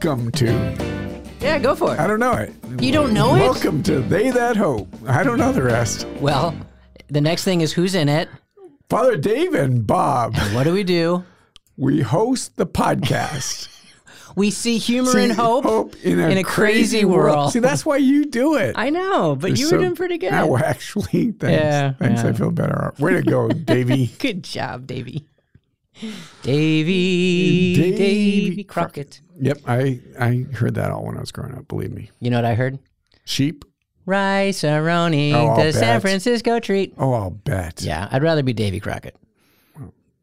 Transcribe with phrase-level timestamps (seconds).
[0.00, 1.98] Welcome to, Yeah, go for it.
[1.98, 2.54] I don't know it.
[2.80, 3.40] You don't know it?
[3.40, 4.86] Welcome to They That Hope.
[5.08, 6.06] I don't know the rest.
[6.20, 6.54] Well,
[7.08, 8.28] the next thing is who's in it.
[8.88, 11.24] Father Dave and Bob, What do we do?
[11.76, 13.66] we host the podcast.
[14.36, 17.50] We see humor See, and hope, in a, crazy, world.
[17.52, 18.74] See, that's why you do it.
[18.78, 20.30] I know, but you So- were doing pretty good.
[20.30, 21.42] Well, actually, thanks.
[21.42, 22.22] Yeah, thanks.
[22.22, 22.28] yeah.
[22.28, 22.94] I feel better.
[23.00, 24.06] Way to go, Davey.
[24.20, 25.26] Good job, Davy.
[26.42, 27.96] Davy, Davy
[28.50, 29.20] Davy Crockett.
[29.40, 31.68] Yep, I I heard that all when I was growing up.
[31.68, 32.10] Believe me.
[32.20, 32.78] You know what I heard?
[33.24, 33.64] Sheep.
[34.06, 36.00] Rice-A-Roni, Oh, the San.
[36.00, 36.94] Francisco treat.
[36.96, 37.82] Oh, I'll bet.
[37.82, 39.14] Yeah, I'd rather be Davy Crockett.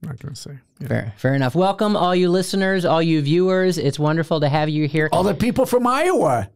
[0.02, 0.58] not gonna say.
[0.80, 0.88] Yeah.
[0.88, 1.54] Fair, fair enough.
[1.56, 3.78] Welcome, all you listeners, all you viewers.
[3.78, 5.08] It's wonderful to have you here.
[5.12, 6.50] All the people from Iowa.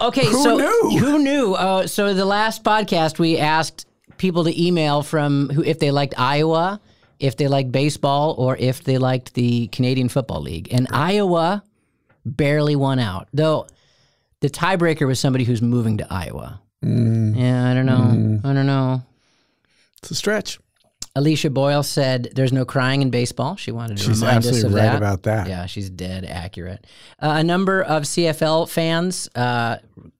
[0.00, 0.98] Okay, Who so knew?
[0.98, 1.54] who knew?
[1.54, 6.14] Uh, so the last podcast we asked people to email from who if they liked
[6.16, 6.80] Iowa,
[7.18, 11.62] if they liked baseball, or if they liked the Canadian Football League, and Iowa
[12.24, 13.28] barely won out.
[13.32, 13.66] Though
[14.40, 16.60] the tiebreaker was somebody who's moving to Iowa.
[16.84, 17.36] Mm.
[17.36, 18.40] Yeah, I don't know.
[18.48, 19.02] I don't know.
[19.98, 20.58] It's a stretch.
[21.16, 23.56] Alicia Boyle said there's no crying in baseball.
[23.56, 24.96] She wanted to She's remind us absolutely of right that.
[24.98, 25.48] about that.
[25.48, 26.86] Yeah, she's dead accurate.
[27.18, 29.78] Uh, a number of CFL fans uh,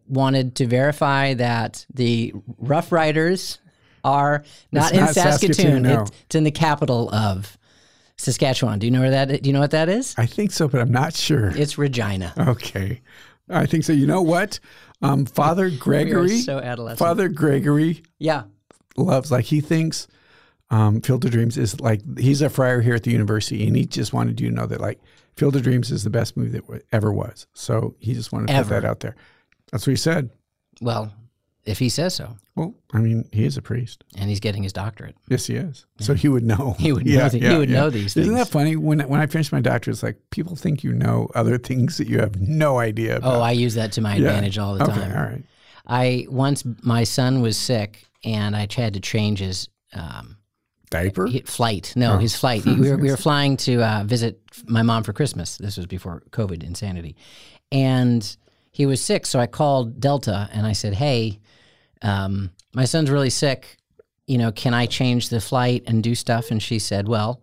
[0.08, 3.58] wanted to verify that the Rough Riders
[4.06, 5.54] are not in not Saskatoon.
[5.54, 6.02] Saskatoon, no.
[6.02, 7.58] It's, it's in the capital of
[8.16, 8.78] Saskatchewan.
[8.78, 9.42] Do you know where that?
[9.42, 10.14] Do you know what that is?
[10.16, 11.48] I think so, but I'm not sure.
[11.56, 12.32] It's Regina.
[12.38, 13.02] Okay.
[13.50, 13.92] I think so.
[13.92, 14.58] You know what?
[15.02, 16.38] Um, Father Gregory.
[16.40, 16.98] so adolescent.
[16.98, 18.44] Father Gregory Yeah.
[18.96, 20.06] loves like he thinks
[20.70, 23.84] um, Field of Dreams is like he's a friar here at the university, and he
[23.84, 24.98] just wanted you to know that like
[25.36, 27.46] Field of Dreams is the best movie that w- ever was.
[27.52, 28.68] So he just wanted to Ever.
[28.74, 29.14] put that out there.
[29.70, 30.30] That's what he said.
[30.80, 31.12] Well,
[31.66, 34.04] if he says so, Well, I mean, he is a priest.
[34.16, 35.16] and he's getting his doctorate.
[35.28, 35.84] Yes, he is.
[36.00, 36.76] So he would know.
[36.78, 38.36] He would know the- he would know these Isn't things.
[38.46, 38.76] that funny?
[38.76, 42.06] When when I finished my doctorate, it's like people think you know other things that
[42.08, 43.34] you have no idea about.
[43.36, 44.28] Oh, I use that to my Yeah.
[44.28, 45.12] advantage all the okay, time.
[45.16, 45.44] all right.
[45.86, 50.36] I once my son was sick, and I had to change his um,
[50.90, 51.26] Diaper.
[51.26, 51.92] he- flight.
[51.96, 52.18] No, Oh.
[52.18, 52.64] his flight.
[52.66, 55.58] we, were, we were flying to uh, visit my mom for Christmas.
[55.58, 57.16] This was before COVID insanity,
[57.72, 58.36] and
[58.70, 59.26] he was sick.
[59.26, 61.40] So I called Delta and I said, "Hey,
[62.02, 63.76] um, my son's really sick.
[64.26, 67.40] You know, can I change the flight and do stuff?" And she said, "Well,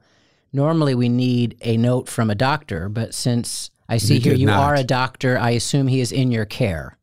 [0.52, 4.47] normally we need a note from a doctor, but since I see You here you
[4.47, 4.59] not.
[4.59, 6.97] are a doctor, I assume he is in your care."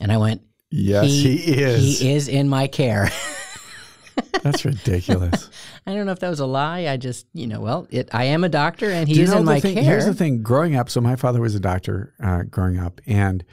[0.00, 1.98] And I went, yes, he, is.
[2.00, 3.10] he is in my care.
[4.42, 5.50] That's ridiculous.
[5.86, 6.86] I don't know if that was a lie.
[6.86, 9.38] I just, you know, well, it, I am a doctor and he you is know
[9.38, 9.74] in my thing?
[9.74, 9.82] care.
[9.84, 13.44] Here's the thing: growing up, so my father was a doctor uh, growing up, and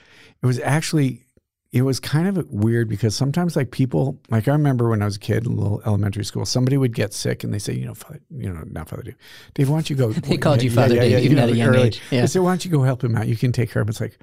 [0.42, 1.25] it was actually
[1.72, 5.18] it was kind of weird because sometimes like people like I remember when I was
[5.18, 7.86] a kid in a little elementary school, somebody would get sick and they say, you
[7.86, 9.16] know, father, you know, not Father Dave,
[9.54, 10.12] Dave, why don't you go?
[10.14, 12.02] They called you Father Dave, even at a young age.
[12.12, 12.22] Yeah.
[12.22, 13.28] They said, why don't you go help him out?
[13.28, 13.90] You can take care of him.
[13.92, 14.18] It's like.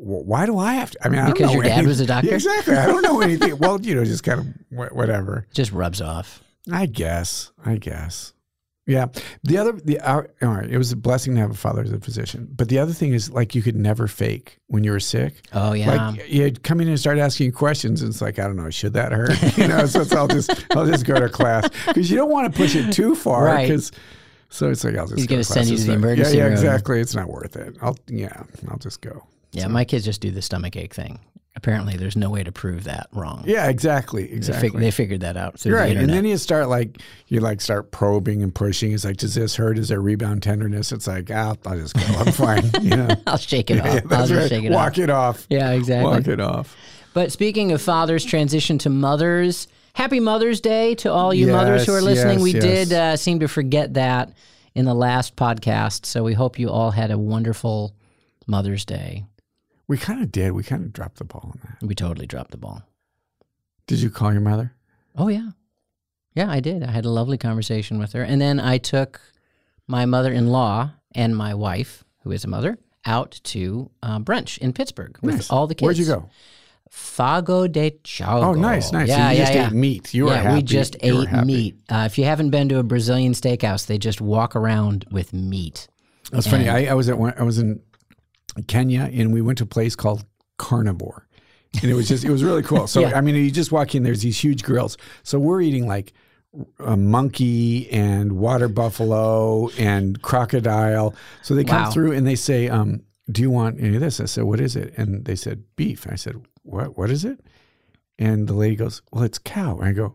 [0.00, 1.04] "Well, Why do I have to?
[1.04, 1.88] I mean, I don't Because know your dad anything.
[1.88, 2.32] was a doctor?
[2.34, 2.76] Exactly.
[2.76, 3.58] I don't know anything.
[3.62, 4.46] well, you know, just kind of
[4.92, 5.48] whatever.
[5.52, 6.40] just rubs off.
[6.70, 7.50] I guess.
[7.66, 8.32] I guess.
[8.88, 9.06] Yeah.
[9.44, 10.68] The other, the our, all right.
[10.68, 12.48] It was a blessing to have a father as a physician.
[12.50, 15.34] But the other thing is, like, you could never fake when you were sick.
[15.52, 16.08] Oh yeah.
[16.10, 18.94] Like, you'd come in and start asking questions, and it's like, I don't know, should
[18.94, 19.30] that hurt?
[19.58, 22.52] You know, so it's, I'll just, I'll just go to class because you don't want
[22.52, 23.44] to push it too far.
[23.44, 23.68] Right.
[23.68, 23.92] Because,
[24.48, 25.18] so it's like, I'll just.
[25.18, 26.52] He's go gonna to send you to the emergency Yeah, yeah, room.
[26.54, 27.00] exactly.
[27.00, 27.76] It's not worth it.
[27.82, 29.26] I'll, yeah, I'll just go.
[29.52, 31.20] yeah, my kids just do the stomach ache thing.
[31.58, 33.42] Apparently, there's no way to prove that wrong.
[33.44, 34.70] Yeah, exactly, They, exactly.
[34.70, 37.60] fig- they figured that out through the Right, and then you start like you like
[37.60, 38.92] start probing and pushing.
[38.92, 39.76] It's like, does this hurt?
[39.76, 40.92] Is there rebound tenderness?
[40.92, 42.02] It's like, ah, I'll just go.
[42.16, 42.70] I'm fine.
[42.80, 44.12] You know, I'll shake it Yeah, off.
[44.12, 44.48] I'll just right.
[44.48, 44.74] shake it off.
[44.76, 44.98] Walk off.
[44.98, 45.46] it off.
[45.50, 46.10] Yeah, exactly.
[46.10, 46.76] Walk it off.
[47.12, 49.66] But speaking of fathers, transition to mothers.
[49.94, 52.34] Happy Mother's Day to all you mothers who are listening.
[52.38, 52.62] yes, we yes.
[52.62, 54.32] did uh, seem to forget that
[54.76, 57.96] in the last podcast, so we hope you all had a wonderful
[58.46, 59.24] Mother's Day.
[59.88, 60.52] We kind of did.
[60.52, 61.86] We kind of dropped the ball on that.
[61.86, 62.82] We totally dropped the ball.
[63.86, 64.74] Did you call your mother?
[65.16, 65.50] Oh yeah,
[66.34, 66.82] yeah, I did.
[66.82, 69.20] I had a lovely conversation with her, and then I took
[69.86, 75.18] my mother-in-law and my wife, who is a mother, out to uh, brunch in Pittsburgh
[75.22, 75.50] with Nice.
[75.50, 75.86] all the kids.
[75.86, 76.28] Where'd you go?
[76.90, 78.42] Fogo de Chão.
[78.44, 79.08] Oh, nice, nice.
[79.08, 79.66] Yeah, so you yeah, just yeah.
[79.68, 80.14] ate meat.
[80.14, 80.54] You yeah, happy.
[80.56, 81.76] we just You ate meat.
[81.88, 85.88] Uh, if you haven't been to a Brazilian steakhouse, they just walk around with meat.
[86.30, 86.68] That's funny.
[86.68, 87.80] I, I was at one, I was in
[88.66, 90.24] Kenya and we went to a place called
[90.58, 91.26] Carnivore.
[91.82, 92.86] And it was just it was really cool.
[92.86, 93.12] So Yeah.
[93.16, 94.96] I mean you just walk in, there's these huge grills.
[95.22, 96.12] So we're eating like
[96.80, 101.14] a monkey and water buffalo and crocodile.
[101.42, 101.90] So they come Wow.
[101.90, 104.18] through and they say, um, do you want any of this?
[104.20, 104.94] I said, what is it?
[104.96, 106.04] And they said, beef.
[106.04, 107.38] And I said, what, what is it?
[108.18, 109.76] And the lady goes, well, it's cow.
[109.78, 110.14] And I go,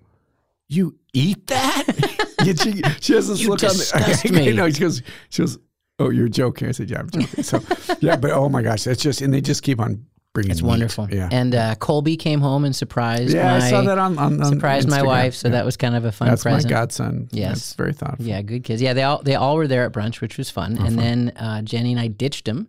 [0.68, 2.20] you eat that?
[2.44, 4.52] She, she has this You look on the, me.
[4.52, 5.58] no, she goes, she goes,
[6.06, 6.68] oh, you're joking.
[6.68, 7.44] I said, yeah, I'm joking.
[7.44, 7.60] So,
[8.00, 10.68] yeah, but oh my gosh, that's just, and they just keep on bringing It's meat.
[10.68, 11.08] wonderful.
[11.12, 11.30] Yeah.
[11.32, 14.46] And uh, Colby came home and surprised yeah, my I saw that on, on, on
[14.54, 15.06] surprised my Instagram.
[15.06, 15.36] wife.
[15.36, 15.52] So Yeah.
[15.54, 16.64] that was kind of a fun That's present.
[16.66, 17.30] my godson.
[17.32, 17.50] Yes.
[17.50, 18.26] That's very thoughtful.
[18.26, 18.82] Yeah, good kids.
[18.82, 20.78] Yeah, they all they all were there at brunch, which was fun.
[20.80, 22.68] and then uh, Jenny and I ditched them,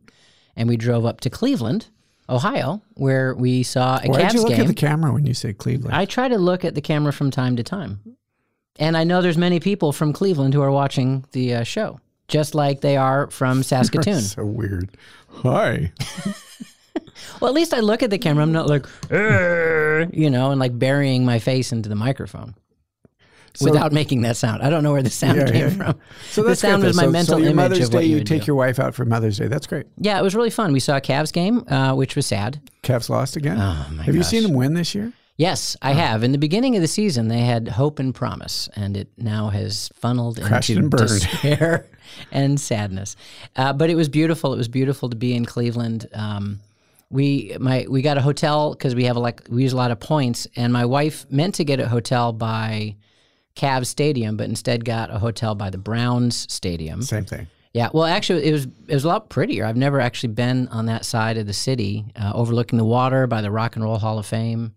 [0.57, 1.87] and we drove up to Cleveland,
[2.29, 4.61] Ohio, where we saw a Why did Cavs you look game.
[4.61, 5.95] at the camera when you say Cleveland?
[5.95, 7.99] I try to look at the camera from time to time,
[8.79, 11.99] and I know there's many people from Cleveland who are watching the uh, show,
[12.29, 14.21] just like they are from Saskatoon.
[14.21, 14.91] so weird.
[15.29, 15.93] Hi.
[17.41, 18.43] well, at least I look at the camera.
[18.43, 22.55] I'm not like, you know, and like burying my face into the microphone.
[23.57, 25.71] So- Without making that sound, I don't know where the sound Yeah, came yeah.
[25.93, 26.01] from.
[26.31, 28.17] So the that's sound good, was my so, mental so your image Mother's Day, you
[28.19, 28.47] you take do.
[28.49, 29.47] your wife out for Mother's Day.
[29.47, 29.87] That's great.
[29.97, 30.73] Yeah, it was really fun.
[30.73, 32.61] We saw a Cavs game, uh, which was sad.
[32.83, 33.57] Cavs lost again.
[33.61, 35.13] Oh my Have you seen them win this year?
[35.37, 36.23] Yes, I have.
[36.23, 39.91] In the beginning of the season, they had hope and promise, and it now has
[39.95, 41.89] funneled Crashed into and despair
[42.31, 43.17] and sadness.
[43.57, 44.55] Uh, but it was beautiful.
[44.55, 46.07] It was beautiful to be in Cleveland.
[46.13, 46.61] Um,
[47.11, 49.91] we my we got a hotel because we have a, like we use a lot
[49.91, 52.95] of points, and my wife meant to get a hotel by
[53.57, 57.03] Cavs Stadium, but instead got a hotel by the Browns Stadium.
[57.03, 57.49] Same thing.
[57.73, 59.65] Yeah, well, actually, it was it was a lot prettier.
[59.65, 63.41] I've never actually been on that side of the city, uh, overlooking the water by
[63.43, 64.75] the Rock and Roll Hall of Fame.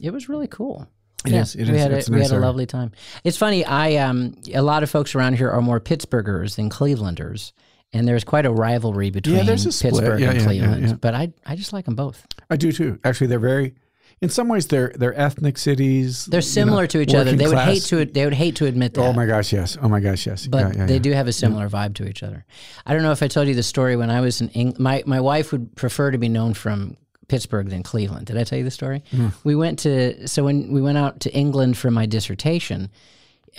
[0.00, 0.86] It was really cool.
[1.24, 1.82] It yeah, is, it we is.
[1.82, 2.92] had a, we nice had a lovely time.
[3.24, 3.64] It's funny.
[3.64, 7.52] I um a lot of folks around here are more Pittsburghers than Clevelanders,
[7.92, 9.94] and there's quite a rivalry between there's a split.
[9.94, 10.88] Pittsburgh Yeah, and yeah, yeah, Cleveland.
[10.88, 10.94] yeah.
[10.94, 12.26] But I I just like them both.
[12.50, 12.98] I do too.
[13.04, 13.74] Actually, they're very.
[14.22, 16.24] In some ways, they're they're ethnic cities.
[16.26, 17.32] They're you know, similar to each other.
[17.32, 19.02] They would hate to they would hate to admit that.
[19.02, 19.76] Oh my gosh, yes.
[19.80, 20.46] Oh my gosh, yes.
[20.46, 21.00] but yeah, yeah, they yeah.
[21.00, 22.46] do have a similar vibe to each other.
[22.86, 25.02] I don't know if I told you the story when I was in Eng- my
[25.06, 26.96] my wife would prefer to be known from
[27.28, 28.26] Pittsburgh than Cleveland.
[28.26, 29.02] Did I tell you the story?
[29.10, 29.28] Hmm.
[29.44, 32.90] We went to so when we went out to England for my dissertation.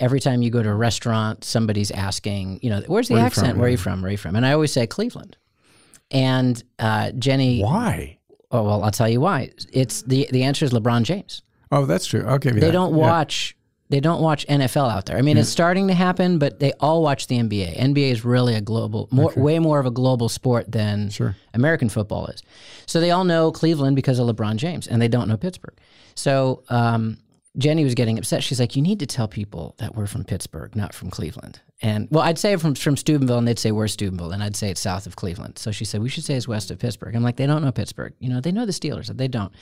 [0.00, 3.48] Every time you go to a restaurant, somebody's asking, you know, where's the Where accent?
[3.48, 3.58] from?
[3.58, 4.00] Where are you from?
[4.00, 4.36] Where are you from?
[4.36, 5.36] And I always say Cleveland.
[6.12, 8.18] And uh, Jenny, Why?
[8.52, 9.50] oh well, I'll tell you why.
[9.72, 12.20] It's the the answer is LeBron James Oh, that's true.
[12.20, 13.56] Okay, they don't watch
[13.90, 15.16] they don't watch NFL out there.
[15.16, 17.78] I mean, it's starting to happen, but they all watch the NBA.
[17.78, 21.34] NBA is really a global, more, way more of a global sport than Sure.
[21.54, 22.42] American football is.
[22.86, 25.78] So they all know Cleveland because of LeBron James, and they don't know Pittsburgh.
[26.14, 27.18] So um,
[27.56, 28.42] Jenny was getting upset.
[28.42, 32.08] She's like, "You need to tell people that we're from Pittsburgh, not from Cleveland." And
[32.10, 34.80] well, I'd say from from Steubenville, and they'd say we're Steubenville, and I'd say it's
[34.80, 35.58] south of Cleveland.
[35.58, 37.14] So she said we should say it's west of Pittsburgh.
[37.14, 38.12] I'm like, they don't know Pittsburgh.
[38.18, 39.52] You know, they know the Steelers, but they don't.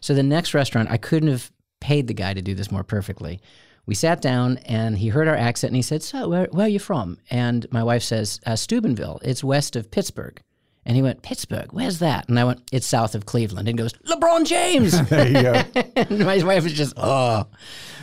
[0.00, 3.40] So the next restaurant, I couldn't have paid the guy to do this more perfectly.
[3.86, 6.68] We sat down and he heard our accent and he said, So, where, where are
[6.68, 7.18] you from?
[7.30, 9.20] And my wife says, uh, Steubenville.
[9.22, 10.40] It's west of Pittsburgh.
[10.86, 12.28] And he went, Pittsburgh, where's that?
[12.28, 13.68] And I went, It's south of Cleveland.
[13.68, 14.98] And he goes, LeBron James.
[15.10, 15.52] There you go.
[15.96, 17.46] and my wife was just, Oh,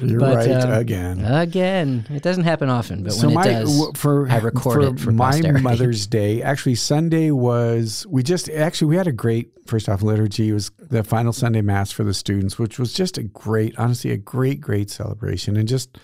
[0.01, 1.24] You're But, right um, again.
[1.24, 2.06] again.
[2.09, 4.94] It doesn't happen often, but so when my it does, w- for I record for
[4.95, 5.62] it for my posterity.
[5.62, 6.41] Mother's Day.
[6.44, 10.50] Actually, Sunday was we just actually we had a great first off liturgy.
[10.50, 14.12] It was the final Sunday mass for the students, which was just a great, honestly,
[14.12, 15.97] a great, great celebration, and just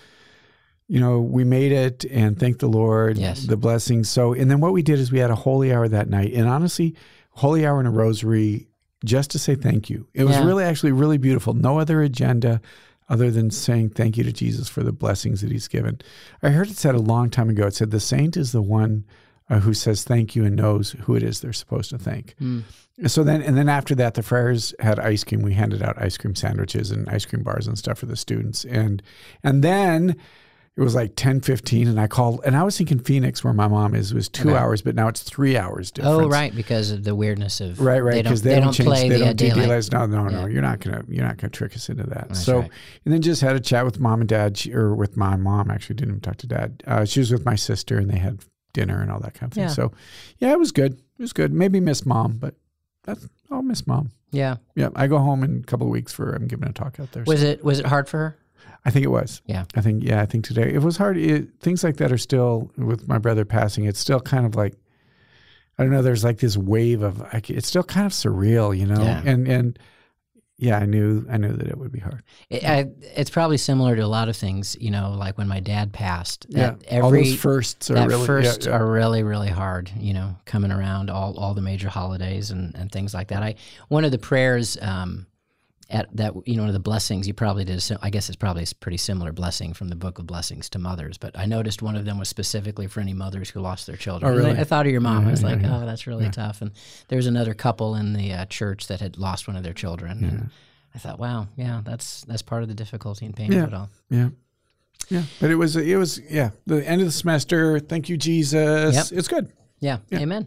[0.90, 3.44] you know we made it and thank the Lord, Yes.
[3.44, 4.10] the blessings.
[4.10, 6.48] So, and then what we did is we had a holy hour that night, and
[6.48, 6.94] honestly,
[7.30, 8.66] holy hour and a rosary
[9.04, 10.06] just to say thank you.
[10.12, 10.44] It was Yeah.
[10.44, 11.54] really actually really beautiful.
[11.54, 12.60] No other agenda
[13.08, 16.00] other than saying thank you to Jesus for the blessings that he's given.
[16.42, 17.66] I heard it said a long time ago.
[17.68, 19.04] It said the saint is the one
[19.48, 22.34] uh, who says thank you and knows who it is they're supposed to thank.
[22.40, 22.62] Mm.
[23.06, 25.42] So then, and then after that, the friars had ice cream.
[25.42, 28.64] We handed out ice cream sandwiches and ice cream bars and stuff for the students.
[28.64, 29.02] And
[29.42, 30.16] and then
[30.76, 33.68] it was like ten fifteen, and I called, and I was thinking Phoenix, where my
[33.68, 34.58] mom is, was two Okay.
[34.58, 36.16] hours, but now it's three hours difference.
[36.16, 38.64] Oh, right, because of the weirdness of Right, right, They don't, because they, they don't
[38.66, 39.68] don't change, play they the don't uh, daylight.
[39.90, 39.92] daylight.
[39.92, 40.40] No, no, no.
[40.40, 40.46] Yeah.
[40.46, 42.28] You're not gonna, you're not gonna trick us into that.
[42.28, 42.70] That's so, right.
[43.04, 45.70] and then just had a chat with mom and dad, she, or with my mom.
[45.70, 46.82] Actually, didn't even talk to dad.
[46.86, 48.40] Uh, she was with my sister, and they had
[48.72, 49.64] dinner and all that kind of thing.
[49.64, 49.68] Yeah.
[49.70, 49.92] So,
[50.38, 50.92] yeah, it was good.
[50.92, 51.52] It was good.
[51.52, 52.54] Maybe miss mom, but
[53.02, 54.12] that's I'll miss mom.
[54.30, 54.56] Yeah.
[54.76, 57.10] Yeah, I go home in a couple of weeks for I'm giving a talk out
[57.12, 57.24] there.
[57.26, 58.36] Was so it was it hard for her?
[58.84, 59.42] I think it was.
[59.46, 59.64] Yeah.
[59.74, 60.22] I think yeah.
[60.22, 61.16] I think today it was hard.
[61.16, 63.84] It, things like that are still with my brother passing.
[63.84, 64.74] It's still kind of like
[65.78, 66.02] I don't know.
[66.02, 69.02] There's like this wave of like, it's still kind of surreal, you know.
[69.02, 69.22] Yeah.
[69.24, 69.78] And and
[70.58, 72.22] yeah, I knew I knew that it would be hard.
[72.50, 75.58] It, I, it's probably similar to a lot of things, you know, like when my
[75.58, 76.44] dad passed.
[76.50, 78.76] Yeah, That all every those firsts are that really first yeah, yeah.
[78.76, 79.90] are really really hard.
[79.96, 83.42] You know, coming around all all the major holidays and and things like that.
[83.42, 83.54] I
[83.88, 84.76] one of the prayers.
[84.82, 85.26] Um,
[85.90, 87.82] at that, you know, one of the blessings you probably did.
[87.82, 90.78] So I guess it's probably a pretty similar blessing from the Book of Blessings to
[90.78, 91.18] mothers.
[91.18, 94.30] But I noticed one of them was specifically for any mothers who lost their children.
[94.30, 94.60] Oh, And I- really?
[94.60, 95.26] I, thought of your mom.
[95.26, 96.62] I was Yeah, like, yeah, oh, that's really tough.
[96.62, 96.70] And
[97.08, 100.24] there was another couple in the uh, church that had lost one of their children.
[100.24, 100.50] And
[100.94, 103.62] I thought, wow, yeah, that's that's part of the difficulty and pain Yeah.
[103.64, 103.90] of it all.
[104.10, 104.28] Yeah.
[105.08, 105.22] Yeah.
[105.40, 107.80] But it was, it was, yeah, the end of the semester.
[107.80, 108.94] Thank you, Jesus.
[108.94, 109.18] Yep.
[109.18, 109.50] It's good.
[109.80, 109.98] Yeah.
[110.14, 110.46] Amen.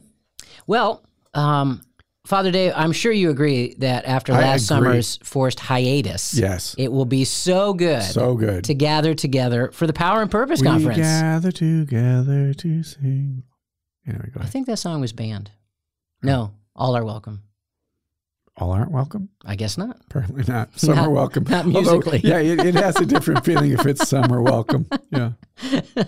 [0.67, 1.81] Well, um,
[2.25, 4.85] Father Dave, I'm sure you agree that after last agree.
[4.85, 6.73] summer's forced hiatus, Yes.
[6.77, 8.63] it will be so good So good.
[8.63, 10.99] to gather together for the Power and Purpose we Conference.
[10.99, 13.43] gather together to sing.
[14.07, 15.51] Anyway, I think that song was banned.
[16.21, 17.43] No, all are welcome.
[18.57, 19.29] All aren't welcome.
[19.43, 19.97] I guess not.
[20.05, 20.69] Apparently not.
[20.79, 21.43] Some Not- are welcome.
[21.49, 22.19] not Although, musically.
[22.23, 24.87] yeah, it, it has a different feeling if it's some are welcome.
[25.09, 25.31] Yeah.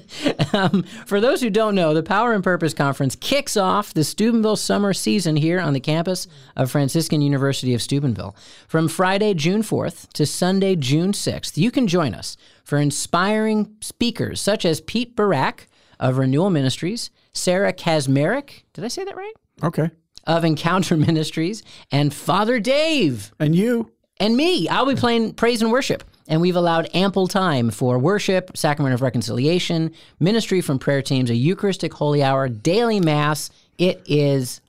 [0.54, 4.56] Um, for those who don't know, the Power and Purpose Conference kicks off the Steubenville
[4.56, 8.36] summer season here on the campus of Franciscan University of Steubenville.
[8.68, 14.40] From Friday, June 4th to Sunday, June 6th, you can join us for inspiring speakers
[14.40, 15.68] such as Pete Herbeck
[16.00, 19.34] of Renewal Ministries, Sarah Kaczmarek, did I say that right?
[19.64, 19.90] Okay.
[20.26, 23.92] Of Encounter Ministries, and Father Dave And you?
[24.20, 24.68] and me.
[24.70, 26.04] I'll be playing praise and worship.
[26.28, 31.36] And we've allowed ample time for worship, sacrament of reconciliation, ministry from prayer teams, a
[31.36, 33.52] Eucharistic holy hour, daily mass.
[33.78, 34.60] It is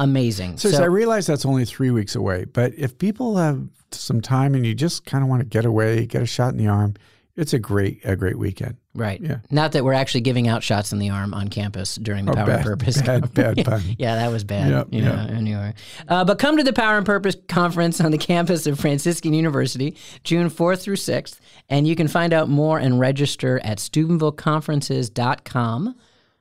[0.00, 0.58] amazing.
[0.58, 4.66] So, I realize that's only three weeks away, but if people have some time and
[4.66, 6.94] you just kind of want to get away, get a shot in the arm,
[7.36, 8.76] it's a great, a great weekend.
[8.94, 9.20] right.
[9.20, 9.38] yeah.
[9.50, 12.36] Not that we're actually giving out shots in the arm on campus during the Oh,
[12.36, 13.02] Power bad, and Purpose.
[13.02, 13.82] bad, bad pun.
[13.98, 14.70] Yeah, that was bad.
[14.70, 15.74] Yep, yeah, anyway.
[16.06, 19.96] Uh, but come to the Power and Purpose Conference on the campus of Franciscan University,
[20.22, 21.40] June 4th through 6th.
[21.68, 25.94] And you can find out more and register at SteubenvilleConferences.com.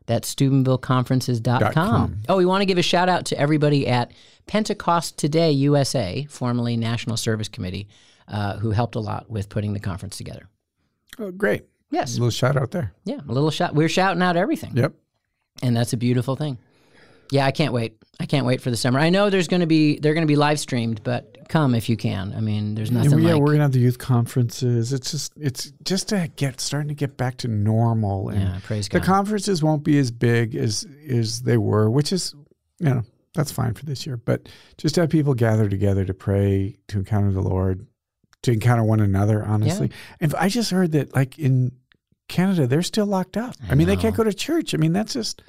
[0.06, 1.74] That's SteubenvilleConferences.com.
[1.74, 2.18] com.
[2.28, 4.12] Oh, we want to give a shout out to everybody at
[4.48, 7.88] Pentecost Today USA, formerly National Service Committee,
[8.28, 10.50] uh, who helped a lot with putting the conference together.
[11.20, 11.64] Oh, great.
[11.92, 12.16] Yes.
[12.16, 12.94] A little shout out there.
[13.06, 13.76] Yeah, a little shout.
[13.76, 14.76] We're shouting out everything.
[14.76, 14.94] Yep.
[15.62, 16.58] and that's a beautiful thing.
[17.32, 17.98] Yeah, I can't wait.
[18.20, 19.00] I can't wait for the summer.
[19.00, 21.90] I know there's going to be they're going to be live streamed, but come if
[21.90, 22.34] you can.
[22.36, 24.94] I mean, there's nothing yeah, like we're gonna have the youth conferences.
[24.94, 28.30] It's just it's just to get starting to get back to normal.
[28.30, 28.60] And yeah.
[28.64, 29.02] Praise God.
[29.02, 32.34] the conferences won't be as big as as they were, which is
[32.80, 33.04] you know
[33.34, 34.18] that's fine for this year.
[34.18, 37.88] But just to have people gather together to pray, to encounter the Lord,
[38.44, 39.44] to encounter one another.
[39.44, 41.72] Honestly, and I just heard that like in
[42.28, 43.56] Canada, they're still locked up.
[43.70, 44.74] I, mean, they can't go to church.
[44.74, 45.42] I mean, that's just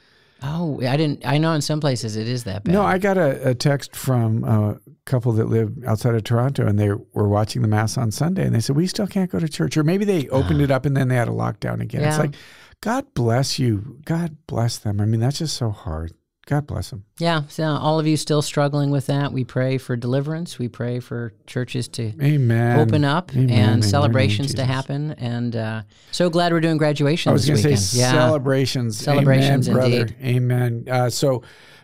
[0.42, 1.26] oh, I didn't.
[1.26, 2.72] I know in some places it is that bad.
[2.72, 2.82] no.
[2.82, 6.90] I got a, a text from a couple that live outside of Toronto, and they
[6.90, 9.76] were watching the mass on Sunday, and they said we still can't go to church,
[9.76, 12.04] or maybe they opened it up and then they had a lockdown again.
[12.04, 12.34] It's like
[12.80, 15.00] God bless you, God bless them.
[15.00, 16.12] I mean, that's just so hard.
[16.46, 17.04] God bless them.
[17.18, 17.42] yeah.
[17.48, 20.58] So all of you still struggling with that, we pray for deliverance.
[20.58, 22.78] We pray for churches to Amen.
[22.80, 23.44] open up Amen.
[23.50, 23.68] Amen.
[23.74, 25.12] and celebrations to happen.
[25.12, 28.10] And uh, so glad we're doing graduation I was going to say yeah.
[28.12, 28.98] celebrations.
[28.98, 30.00] Celebrations, Amen, brother.
[30.02, 30.16] indeed.
[30.22, 30.84] Amen.
[30.90, 31.42] Uh, so,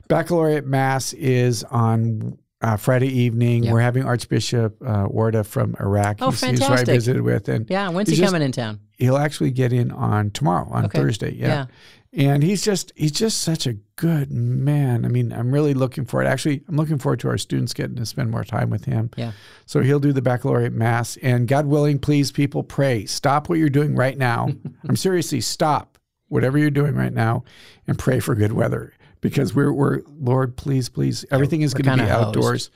[0.08, 3.64] baccalaureate mass is on uh, Friday evening.
[3.64, 3.72] Yep.
[3.72, 6.18] We're having Archbishop uh, Warda from Iraq.
[6.20, 6.94] Oh, he's, he's who I fantastic.
[6.94, 7.88] visited with, and yeah.
[7.88, 8.80] When's he's he just- coming in town?
[8.98, 10.98] he'll actually get in on tomorrow on Okay.
[10.98, 11.34] Thursday.
[11.34, 11.46] Yeah.
[11.46, 11.66] Yeah.
[12.12, 15.04] And he's just he's just such a good man.
[15.04, 16.26] I mean, I'm really looking forward.
[16.26, 19.10] Actually, I'm looking forward to our students getting to spend more time with him.
[19.16, 19.30] Yeah.
[19.66, 21.16] So he'll do the baccalaureate mass.
[21.18, 23.06] And God willing, please, people, pray.
[23.06, 24.48] Stop what you're doing right now.
[24.88, 25.98] I'm seriously stop
[26.28, 27.44] whatever you're doing right now
[27.86, 31.24] and pray for good weather because we're we're Lord, please, please.
[31.30, 32.70] Everything is going to be outdoors.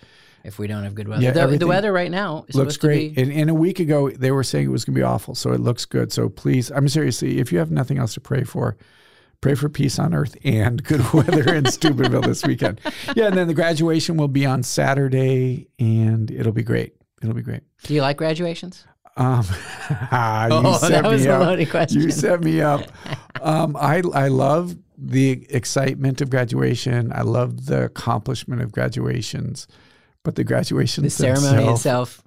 [0.45, 3.15] If we don't have good weather, Yeah, the, the weather right now is Looks great.
[3.17, 5.35] be- And, and a week ago, they were saying it was going to be awful.
[5.35, 6.13] So it looks good.
[6.13, 8.77] So please, I'm seriously, if you have nothing else to pray for,
[9.45, 12.81] pray for peace on earth and good weather in Steubenville this weekend.
[13.15, 13.27] Yeah.
[13.27, 16.97] And then the graduation will be on Saturday and it'll be great.
[17.21, 17.61] It'll be great.
[17.83, 18.87] Do you like graduations?
[19.19, 19.45] Um,
[19.91, 21.47] you Oh, set that was me a up.
[21.47, 22.01] loaded question.
[22.01, 22.85] You set me up.
[23.43, 27.13] Um, I I love the excitement of graduation.
[27.15, 29.67] I love the accomplishment of graduations,
[30.23, 32.23] but the graduation The ceremony itself.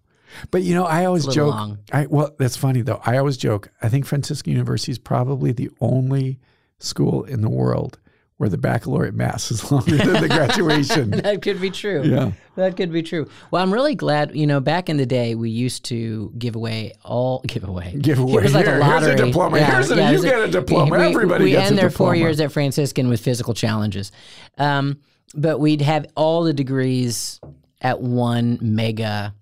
[0.51, 1.59] But you know, I always It's a little joke.
[1.59, 1.77] long.
[1.91, 3.01] I well, that's funny though.
[3.03, 3.69] I always joke.
[3.81, 6.38] I think Franciscan University is probably the only
[6.79, 8.00] school in the world
[8.38, 11.10] where the baccalaureate mass is longer than the graduation.
[11.24, 12.03] That could be true.
[12.03, 12.34] Yeah.
[12.55, 13.27] That could be true.
[13.50, 14.36] Well, I'm really glad.
[14.36, 17.96] You know, back in the day, we used to give away all give away.
[18.00, 18.34] Give away.
[18.36, 19.25] It was like Here, a here's a lottery.
[19.27, 19.60] diploma.
[19.60, 20.98] Here's a- you it get a diploma.
[20.98, 24.12] we- Everybody we gets end a their four years at Franciscan with physical challenges,
[24.60, 25.00] um,
[25.34, 27.39] but we'd have all the degrees
[27.81, 29.34] at one mega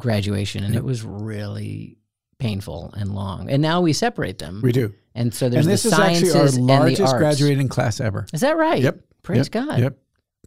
[0.00, 1.98] graduation, and it was really
[2.38, 3.48] painful and long.
[3.50, 4.92] And now we separate them, We do.
[5.14, 8.26] And so there's And this the is actually our largest graduating class ever.
[8.32, 8.82] Is that right?
[8.82, 9.00] Yep.
[9.22, 9.66] Praise Yep.
[9.66, 9.78] God.
[9.80, 9.98] Yep.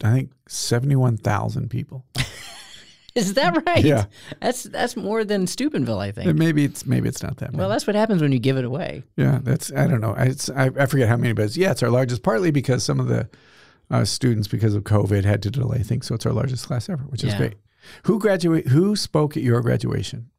[0.03, 2.05] I think seventy-one thousand people.
[3.15, 3.85] Is that right?
[3.85, 4.05] Yeah.
[4.41, 6.35] That's that's more than Steubenville, I think.
[6.35, 7.59] Maybe it's maybe it's not that many.
[7.59, 9.03] Well, that's what happens when you give it away.
[9.17, 10.15] Yeah, that's I don't know.
[10.17, 12.23] I, it's, I I forget how many, but it's, yeah, it's our largest.
[12.23, 13.29] Partly because some of the
[13.91, 17.03] uh, students, because of COVID, had to delay things, so it's our largest class ever,
[17.03, 17.37] which is Yeah.
[17.37, 17.53] great.
[18.05, 18.69] Who graduate?
[18.69, 20.31] Who spoke at your graduation?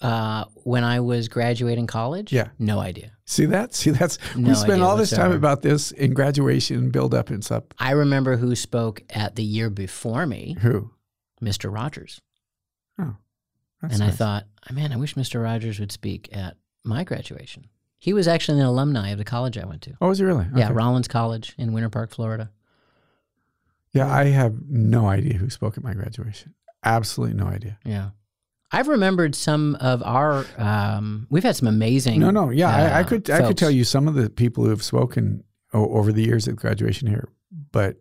[0.00, 2.32] uh, when I was graduating college?
[2.32, 2.48] Yeah.
[2.58, 3.12] No idea.
[3.26, 3.74] See that?
[3.74, 7.30] See that's No we spent all this time about this in graduation and build up
[7.30, 7.64] and stuff.
[7.78, 10.90] I remember who spoke at the year before me, Who?
[11.42, 11.72] Mr.
[11.72, 12.20] Rogers.
[12.98, 13.16] Oh,
[13.82, 14.16] and I nice.
[14.16, 15.42] thought, man, I wish Mr.
[15.42, 17.66] Rogers would speak at my graduation.
[17.98, 19.94] He was actually an alumni of the college I went to.
[20.00, 20.46] Oh, was he really?
[20.54, 22.50] Yeah, Rollins College in Winter Park, Florida.
[23.92, 26.54] Yeah, I have no idea who spoke at my graduation.
[26.82, 27.78] Absolutely no idea.
[27.84, 28.10] Yeah.
[28.72, 30.44] I've remembered some of our.
[30.58, 32.18] Um, we've had some amazing.
[32.20, 34.64] No, no, yeah, I, I uh, could I could tell you some of the people
[34.64, 37.28] who have spoken o- over the years at graduation here,
[37.72, 37.96] but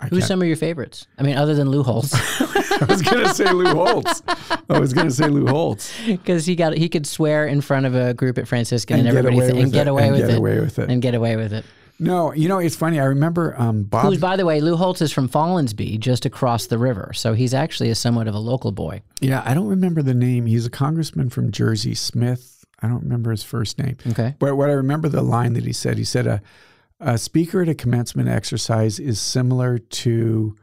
[0.00, 1.06] I Who's can't- some of your favorites?
[1.18, 4.22] I mean, other than Lou Holtz, I was going to say Lou Holtz.
[4.68, 7.86] I was going to say Lou Holtz because he got he could swear in front
[7.86, 9.90] of a group at Franciscan and, and, get everybody away th- with and get it.
[9.90, 10.90] away and get it away with it.
[10.90, 11.64] and get away with it.
[11.98, 12.98] No, you know it's funny.
[12.98, 14.06] I remember um, Bob.
[14.06, 17.54] Who's, by the way, Lou Holtz is from Follansbee, just across the river, so he's
[17.54, 19.02] actually a somewhat of a local boy.
[19.20, 20.46] Yeah, I don't remember the name.
[20.46, 22.64] He's a congressman from Jersey, Smith.
[22.82, 23.96] I don't remember his first name.
[24.08, 24.34] Okay.
[24.38, 26.42] But what I remember the line that he said, he said, a,
[27.00, 30.56] a speaker at a commencement exercise is similar to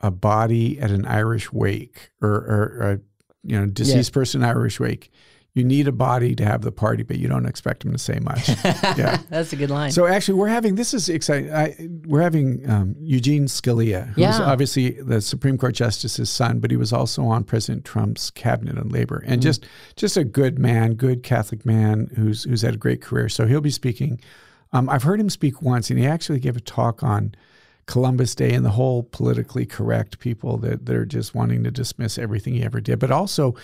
[0.00, 3.00] a body at an Irish wake or, or a
[3.42, 5.10] you know deceased person Irish wake.
[5.54, 8.18] You need a body to have the party, but you don't expect them to say
[8.18, 8.48] much.
[8.64, 9.18] yeah.
[9.30, 9.92] That's a good line.
[9.92, 11.52] So actually, we're having this is exciting.
[11.54, 14.40] I, we're having um, Eugene Scalia, who's Yeah.
[14.42, 18.88] obviously the Supreme Court justice's son, but he was also on President Trump's cabinet on
[18.88, 19.32] labor, Mm.
[19.32, 23.28] and just just a good man, good Catholic man who's who's had a great career.
[23.28, 24.20] So he'll be speaking.
[24.72, 27.32] Um, I've heard him speak once, and he actually gave a talk on
[27.86, 32.54] Columbus Day and the whole politically correct people that they're just wanting to dismiss everything
[32.54, 33.54] he ever did, but also.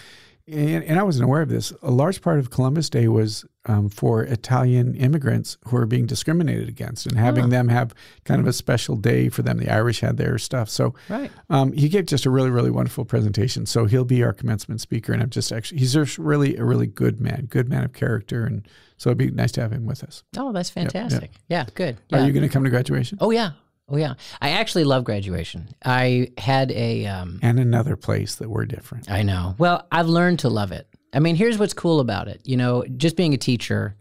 [0.48, 1.72] And, and I wasn't aware of this.
[1.82, 6.68] A large part of Columbus Day was um, for Italian immigrants who are being discriminated
[6.68, 7.48] against, and having Oh.
[7.48, 7.94] them have
[8.24, 9.58] kind of a special day for them.
[9.58, 11.30] The Irish had their stuff, so right.
[11.50, 13.66] um, he gave just a really, really wonderful presentation.
[13.66, 16.86] So he'll be our commencement speaker, and I'm just actually he's just really a really
[16.86, 18.66] good man, good man of character, and
[18.96, 20.22] so it'd be nice to have him with us.
[20.36, 21.32] Oh, that's fantastic.
[21.48, 21.96] Yeah, good.
[22.12, 22.26] Are Yeah.
[22.26, 23.18] you going to come to graduation?
[23.20, 23.50] oh yeah.
[23.90, 24.14] Oh yeah.
[24.40, 25.68] I actually love graduation.
[25.84, 27.06] I had a.
[27.06, 29.10] Um, And another place that we're different.
[29.10, 29.56] I know.
[29.58, 30.86] Well, I've learned to love it.
[31.12, 32.40] I mean, here's what's cool about it.
[32.44, 33.96] You know, just being a teacher,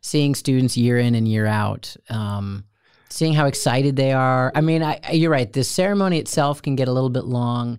[0.00, 2.64] seeing students year in and year out, um,
[3.10, 4.50] seeing how excited they are.
[4.54, 5.52] I mean, I, you're right.
[5.52, 7.78] The ceremony itself can get a little bit long,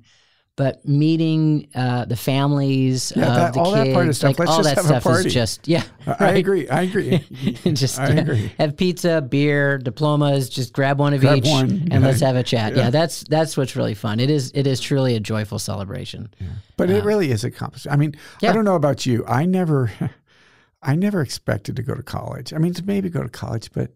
[0.59, 4.27] but meeting uh, the families Yeah, of that- the all kids, that part of stuff,
[4.27, 5.27] like let's all just that have a stuff party.
[5.27, 5.83] is just yeah.
[6.05, 6.67] I- I agree.
[6.67, 7.19] I agree.
[7.73, 8.51] just I yeah, agree.
[8.59, 10.49] have pizza, beer, diplomas.
[10.49, 11.99] Just grab one of Grab each one, and yeah.
[11.99, 12.75] let's have a chat.
[12.75, 12.89] Yeah.
[12.89, 14.19] that's that's what's really fun.
[14.19, 16.29] It is it is truly a joyful celebration.
[16.75, 17.87] But it really is a accomplished.
[17.89, 18.15] I mean.
[18.43, 19.23] I don't know about you.
[19.27, 19.91] I never,
[20.81, 22.53] I never expected to go to college.
[22.53, 23.91] I mean, to maybe go to college, but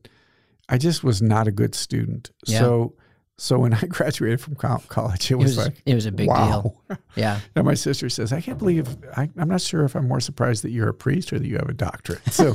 [0.69, 2.31] I just was not a good student.
[2.45, 2.93] So,
[3.37, 6.27] so when I graduated from college, it It was, was like, it was a big
[6.27, 6.61] wow.
[6.61, 6.81] deal.
[7.15, 7.39] Yeah.
[7.55, 10.63] And my sister says, I can't believe, I, I'm not sure if I'm more surprised
[10.63, 12.21] that you're a priest or that you have a doctorate.
[12.31, 12.51] So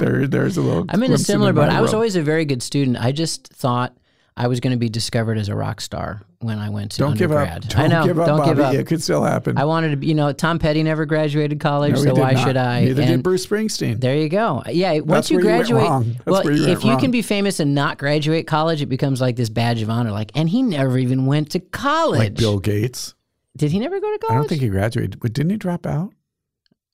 [0.00, 0.86] there, there's a little.
[0.88, 1.68] I'm in a similar boat.
[1.68, 2.96] I was always a very good student.
[2.98, 3.96] I just thought
[4.36, 7.18] I was going to be discovered as a rock star when I went to Don't
[7.18, 7.40] give up.
[7.48, 7.68] undergrad.
[7.68, 8.06] Don't I know.
[8.06, 8.50] give up, don't Bobby.
[8.50, 8.74] give up.
[8.74, 9.58] It could still happen.
[9.58, 12.46] I wanted to be, you know, Tom Petty never graduated college, No, so why not.
[12.46, 12.84] should I?
[12.84, 14.00] Neither did Bruce Springsteen.
[14.00, 14.62] There you go.
[14.68, 16.16] Yeah, once you where you graduate.
[16.16, 17.00] That's well, you if you wrong.
[17.00, 20.10] can be famous and not graduate college, it becomes like this badge of honor.
[20.12, 22.18] Like, and he never even went to college.
[22.18, 23.14] like Bill Gates.
[23.56, 24.32] Did he never go to college?
[24.32, 25.20] I don't think he graduated.
[25.20, 26.14] But didn't he drop out?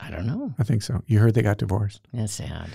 [0.01, 0.55] I don't know.
[0.59, 1.03] I think so.
[1.07, 2.01] You heard they got divorced.
[2.13, 2.69] That's sad.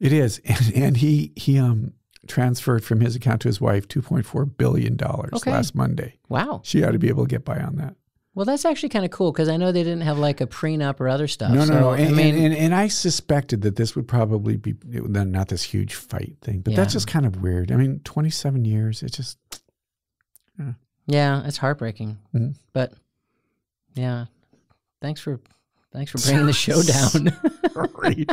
[0.00, 1.92] It is, and, and he he um
[2.28, 5.50] transferred from his account to his wife two point four billion dollars Okay.
[5.50, 6.18] last Monday.
[6.28, 6.60] Wow.
[6.64, 7.94] She ought to be able to get by on that.
[8.34, 11.00] Well, that's actually kind of cool because I know they didn't have like a prenup
[11.00, 11.52] or other stuff.
[11.52, 11.90] No, no, so, no.
[11.92, 15.62] And, I mean, and, and, and I suspected that this would probably be not this
[15.62, 17.72] huge fight thing, but that's just kind of weird.
[17.72, 19.02] I mean, twenty seven years.
[19.02, 19.38] It just
[21.06, 22.18] yeah, it's heartbreaking.
[22.34, 22.56] Mhm.
[22.72, 22.92] But
[23.94, 24.26] yeah,
[25.00, 25.40] thanks for
[25.96, 27.32] thanks for bringing the show down.
[27.72, 28.26] sorry.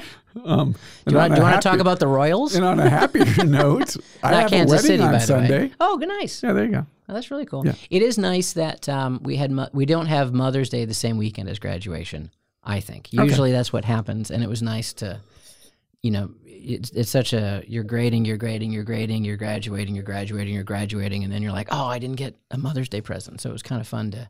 [0.43, 0.73] um,
[1.05, 2.55] do you want, you want to talk about the Royals?
[2.55, 5.25] And on a happier note, I Not have Kansas a wedding City, on by the
[5.25, 5.59] Sunday.
[5.67, 5.71] way.
[5.79, 6.43] Oh, good, nice.
[6.43, 6.85] Yeah, there you go.
[7.07, 7.65] Oh, that's really cool.
[7.65, 7.73] Yeah.
[7.89, 11.17] It is nice that um, we had mo- we don't have Mother's Day the same
[11.17, 12.31] weekend as graduation.
[12.63, 15.19] I think usually that's what happens, and it was nice to,
[16.01, 20.03] you know, it's, it's such a you're grading, you're grading, you're grading, you're graduating, you're
[20.05, 23.41] graduating, you're graduating, and then you're like, oh, I didn't get a Mother's Day present,
[23.41, 24.29] so it was kind of fun to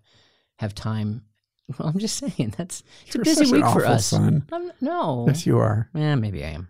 [0.58, 1.22] have time.
[1.80, 4.08] Well, I'm just saying that's it's You're a busy week for us.
[4.08, 4.45] son.
[4.52, 5.89] I'm, no, Yes, you are.
[5.95, 6.67] yeah, maybe I am.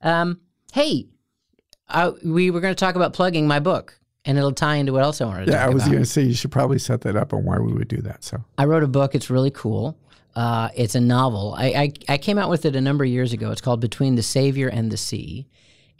[0.00, 0.40] Um,
[0.72, 1.08] hey,
[1.88, 5.02] I, we were going to talk about plugging my book, and it'll tie into what
[5.02, 7.16] else I wanted to Yeah, I was going to say you should probably set that
[7.16, 8.22] up on why we would do that.
[8.22, 9.14] So I wrote a book.
[9.14, 9.98] It's really cool.
[10.36, 11.54] Uh, it's a novel.
[11.58, 13.50] I, I, I came out with it a number of years ago.
[13.50, 15.48] It's called Between the Savior and the Sea.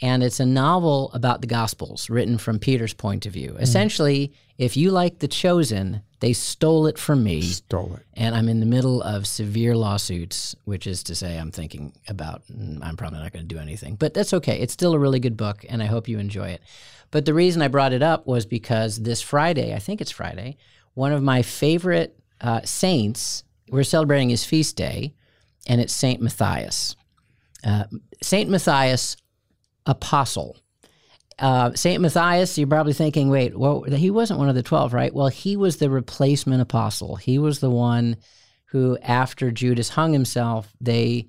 [0.02, 3.56] And it's a novel about the Gospels written from Peter's point of view.
[3.58, 8.02] Essentially, if you like The Chosen, they stole it from me, Stole it.
[8.14, 12.42] and I'm in the middle of severe lawsuits, which is to say, I'm thinking about,
[12.48, 14.58] mm, I'm probably not going to do anything, but that's okay.
[14.60, 16.62] It's still a really good book, and I hope you enjoy it.
[17.10, 20.56] But the reason I brought it up was because this Friday, I think it's Friday,
[20.94, 25.14] one of my favorite uh, saints, we're celebrating his feast day,
[25.66, 26.96] and it's Saint Matthias.
[27.64, 27.84] Uh,
[28.22, 29.16] Saint Matthias,
[29.86, 30.56] apostle.
[31.38, 35.14] Uh, Saint Matthias, you're probably thinking, wait, well, he wasn't one of the 12, right?
[35.14, 37.16] Well, he was the replacement apostle.
[37.16, 38.16] He was the one
[38.66, 41.28] who, after Judas hung himself, they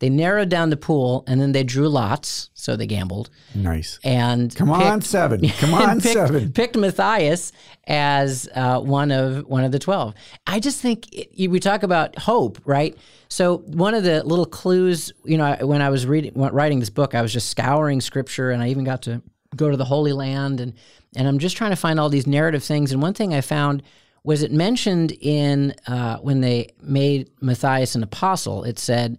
[0.00, 3.30] they narrowed down the pool and then they drew lots, so they gambled.
[3.54, 3.98] Nice.
[4.04, 5.48] And Come on, picked- seven.
[5.58, 6.52] Come on, picked, seven.
[6.52, 7.52] Picked Matthias
[7.86, 10.14] as uh, one of one of the twelve.
[10.46, 12.96] I just think it, we talk about hope, right?
[13.28, 17.14] So one of the little clues, you know, when I was reading, writing this book,
[17.14, 19.22] I was just scouring scripture, and I even got to
[19.56, 20.74] go to the Holy Land, and
[21.16, 22.92] and I'm just trying to find all these narrative things.
[22.92, 23.82] And one thing I found
[24.22, 28.64] was it mentioned in uh, when they made Matthias an apostle.
[28.64, 29.18] It said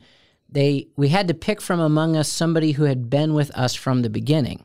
[0.52, 4.02] they we had to pick from among us somebody who had been with us from
[4.02, 4.64] the beginning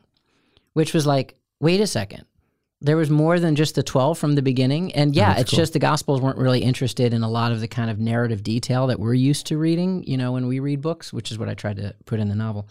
[0.75, 2.25] which was like, wait a second.
[2.81, 4.93] There was more than just the 12 from the beginning.
[4.93, 7.89] And yeah, it's just the Gospels weren't really interested in a lot of the kind
[7.89, 11.31] of narrative detail that we're used to reading, you know, when we read books, which
[11.31, 12.67] is what I tried to put in the novel.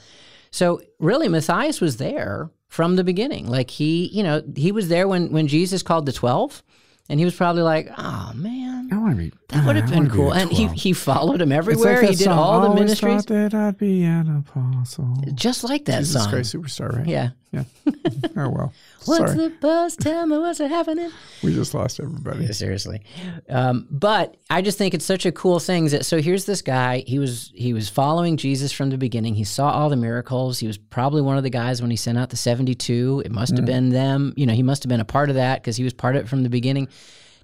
[0.50, 3.48] So really, Matthias was there from the beginning.
[3.48, 6.62] Like he, you know, he was there when, when Jesus called the 12.
[7.08, 9.32] And he was probably like, oh, man, I want to be.
[9.48, 10.32] that would have been cool.
[10.32, 12.02] And he, he followed him everywhere.
[12.02, 13.24] he did all the ministries.
[13.24, 15.14] Thought that I'd be an apostle.
[15.34, 16.30] Just like that Jesus song.
[16.30, 17.06] Christ Superstar, right?
[17.06, 17.30] Yeah.
[17.54, 17.64] Yeah.
[18.36, 18.72] oh well.
[19.04, 19.96] What's Sorry, the buzz?
[19.96, 21.10] Tell me what's happening.
[21.42, 22.50] we just lost everybody.
[22.52, 23.02] seriously.
[23.48, 27.04] Um, but i just think it's such a cool thing that so here's this guy.
[27.06, 29.34] He was he was following jesus from the beginning.
[29.34, 30.58] He saw all the miracles.
[30.58, 33.56] He was probably one of the guys when he sent out the 72 it must
[33.56, 34.32] have been them.
[34.36, 36.24] You know he must have been a part of that because he was part of
[36.24, 36.88] it from the beginning.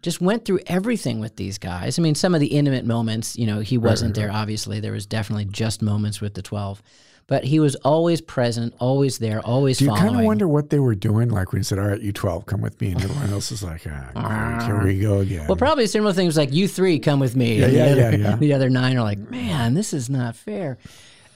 [0.03, 1.99] Just went through everything with these guys.
[1.99, 4.81] I mean some of the intimate moments you know he wasn't there obviously.
[4.81, 6.83] There was definitely just moments with the 12
[7.27, 10.79] but he was always present always there always Do you kind of wonder what they
[10.79, 11.29] were doing?
[11.31, 13.63] Like when he said, "All right, you twelve, come with me," and everyone else is
[13.63, 17.37] like, "Ah, here we go again." Well, probably similar things like you three come with
[17.37, 17.59] me.
[17.59, 18.37] Yeah, and the yeah, other, yeah, yeah.
[18.41, 20.79] The other nine are like, man, this is not fair.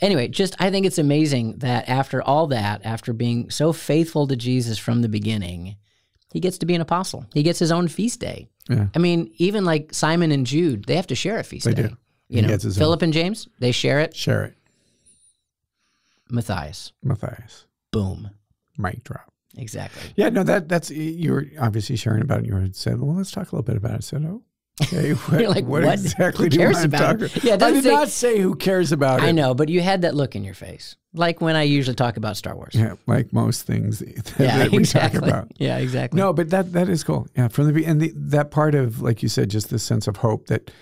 [0.00, 4.36] Anyway, just I think it's amazing that after all that, after being so faithful to
[4.36, 5.76] Jesus from the beginning,
[6.32, 7.24] he gets to be an apostle.
[7.32, 8.48] He gets his own feast day.
[8.68, 8.88] Yeah.
[8.94, 11.82] I mean, even like Simon and Jude, they have to share a feast They day.
[11.82, 11.96] do.
[12.28, 12.72] You He know, his own.
[12.72, 14.16] Philip and James, they share it.
[14.16, 14.54] Share it,
[16.30, 17.66] Matthias, Matthias.
[17.92, 18.30] boom,
[18.78, 19.32] Mic drop.
[19.56, 20.02] exactly.
[20.16, 22.46] Yeah, no, that that's you were obviously sharing about it.
[22.46, 24.42] You were said, "Well, let's talk a little bit about it." I said, "Oh."
[24.82, 25.92] Okay, what, You're like, what, what?
[26.00, 27.36] exactly Who do you cares about talk it?
[27.36, 27.44] about?
[27.44, 29.26] Yeah, I did say- not say who cares about it.
[29.26, 32.16] I know, but you had that look in your face, like when I usually talk
[32.16, 32.74] about Star Wars.
[32.74, 35.20] Yeah, like most things that, Yeah, that we exactly.
[35.20, 35.52] talk about.
[35.58, 36.18] Yeah, exactly.
[36.18, 37.28] No, but that that is cool.
[37.36, 40.16] Yeah, from the and the, that part of like you said, just this sense of
[40.16, 40.46] hope.
[40.48, 40.72] That,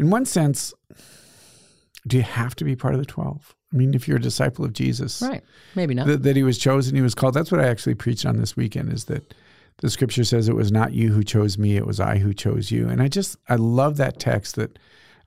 [0.00, 0.74] in one sense,
[2.08, 3.54] do you have to be part of the twelve?
[3.72, 5.44] I mean, if you're a disciple of Jesus, Right.
[5.74, 6.06] Maybe not.
[6.06, 7.34] that, that he was chosen, he was called.
[7.34, 8.92] That's what I actually preached on this weekend.
[8.92, 9.34] Is that
[9.78, 12.70] the scripture says it was not you who chose me, it was I who chose
[12.70, 12.88] you.
[12.88, 14.78] And I just I love that text that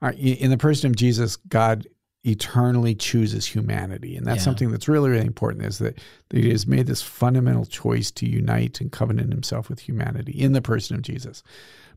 [0.01, 1.87] uh, in the person of Jesus, God
[2.23, 4.43] eternally chooses humanity, and that's Yeah.
[4.45, 5.65] something that's really really important.
[5.65, 5.99] Is that,
[6.29, 10.53] that He has made this fundamental choice to unite and covenant Himself with humanity in
[10.53, 11.43] the person of Jesus.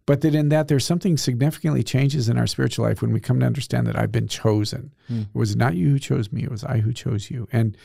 [0.07, 3.41] But that in that there's something significantly changes in our spiritual life when we come
[3.41, 4.93] to understand that I've been chosen.
[5.09, 5.23] Hmm.
[5.23, 7.49] It was not you who chose me; it was I who chose you.
[7.53, 7.77] And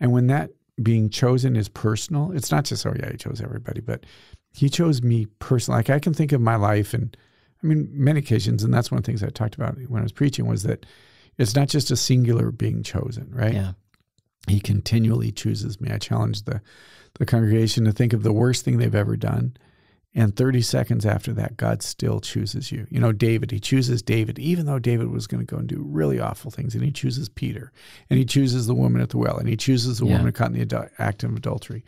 [0.00, 0.50] and when that
[0.82, 4.04] being chosen is personal, it's not just oh yeah, he chose everybody, but
[4.52, 5.78] he chose me personally.
[5.78, 7.16] Like I can think of my life, and
[7.62, 10.04] I mean many occasions, and that's one of the things I talked about when I
[10.04, 10.84] was preaching was that
[11.36, 13.54] it's not just a singular being chosen, right?
[13.54, 13.72] yeah.
[14.48, 15.90] He continually chooses me.
[15.90, 16.60] I challenge the
[17.18, 19.56] the congregation to think of the worst thing they've ever done.
[20.14, 22.86] And 30 seconds after that, God still chooses you.
[22.90, 25.84] You know, David, he chooses David, even though David was going to go and do
[25.86, 26.74] really awful things.
[26.74, 27.72] And he chooses Peter,
[28.08, 30.16] and he chooses the woman at the well, and he chooses the Yeah.
[30.16, 31.84] woman caught in the adu- act of adultery.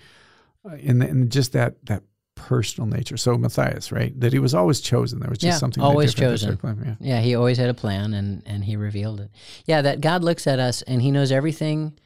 [0.65, 2.03] Uh, and, and just that, that
[2.37, 3.17] personal nature.
[3.17, 4.19] So Matthias, right?
[4.21, 5.21] That he was always chosen.
[5.21, 6.59] There was just Yeah, something always chosen.
[6.63, 6.95] Yeah.
[7.01, 9.31] Yeah, he always had a plan and and he revealed it.
[9.67, 11.99] Yeah, that God looks at us and he knows everything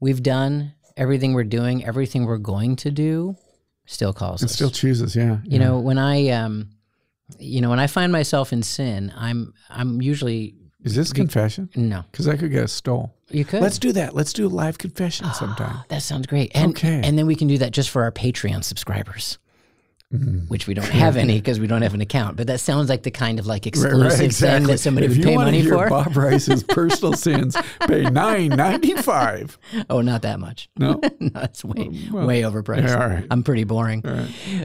[0.00, 3.36] we've done, everything we're doing, everything we're going to do,
[3.88, 4.52] still calls It us.
[4.52, 5.38] still chooses, yeah.
[5.44, 6.70] you know, when I um
[7.38, 11.68] you know, when I find myself in sin, I'm I'm usually Is this confession?
[11.74, 12.04] no.
[12.10, 13.14] Because I could get a stole.
[13.30, 13.60] You could.
[13.60, 14.14] Let's do that.
[14.14, 15.84] Let's do a live confession sometime.
[15.88, 16.52] that sounds great.
[16.54, 17.00] And Okay.
[17.04, 19.38] and then we can do that just for our Patreon subscribers.
[20.48, 22.36] Which we don't have any because we don't have an account.
[22.38, 24.58] But that sounds like the kind of like Right, exclusive right, exactly.
[24.58, 25.88] thing that somebody if would pay money for.
[25.90, 29.58] Bob Rice's personal sins, pay nine ninety five.
[29.90, 30.68] Oh, not that much.
[30.78, 32.88] No, no, that's way way overpriced.
[32.88, 33.26] yeah, all right.
[33.30, 34.02] I'm pretty boring.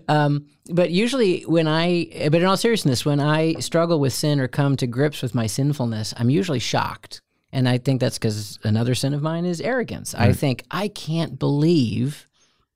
[0.08, 4.48] Um, but usually, when I, but in all seriousness, when I struggle with sin or
[4.48, 8.96] come to grips with my sinfulness, I'm usually shocked, and I think that's because another
[8.96, 10.16] sin of mine is arrogance.
[10.16, 12.28] I think I can't believe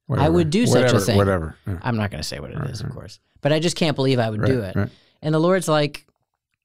[0.09, 1.17] I would do such a thing.
[1.17, 1.55] Whatever.
[1.67, 1.79] Yeah.
[1.81, 4.19] I'm not going to say what it is, of course, but I just can't believe
[4.19, 4.75] I would do it.
[4.75, 4.89] right.
[5.21, 6.05] And the Lord's like,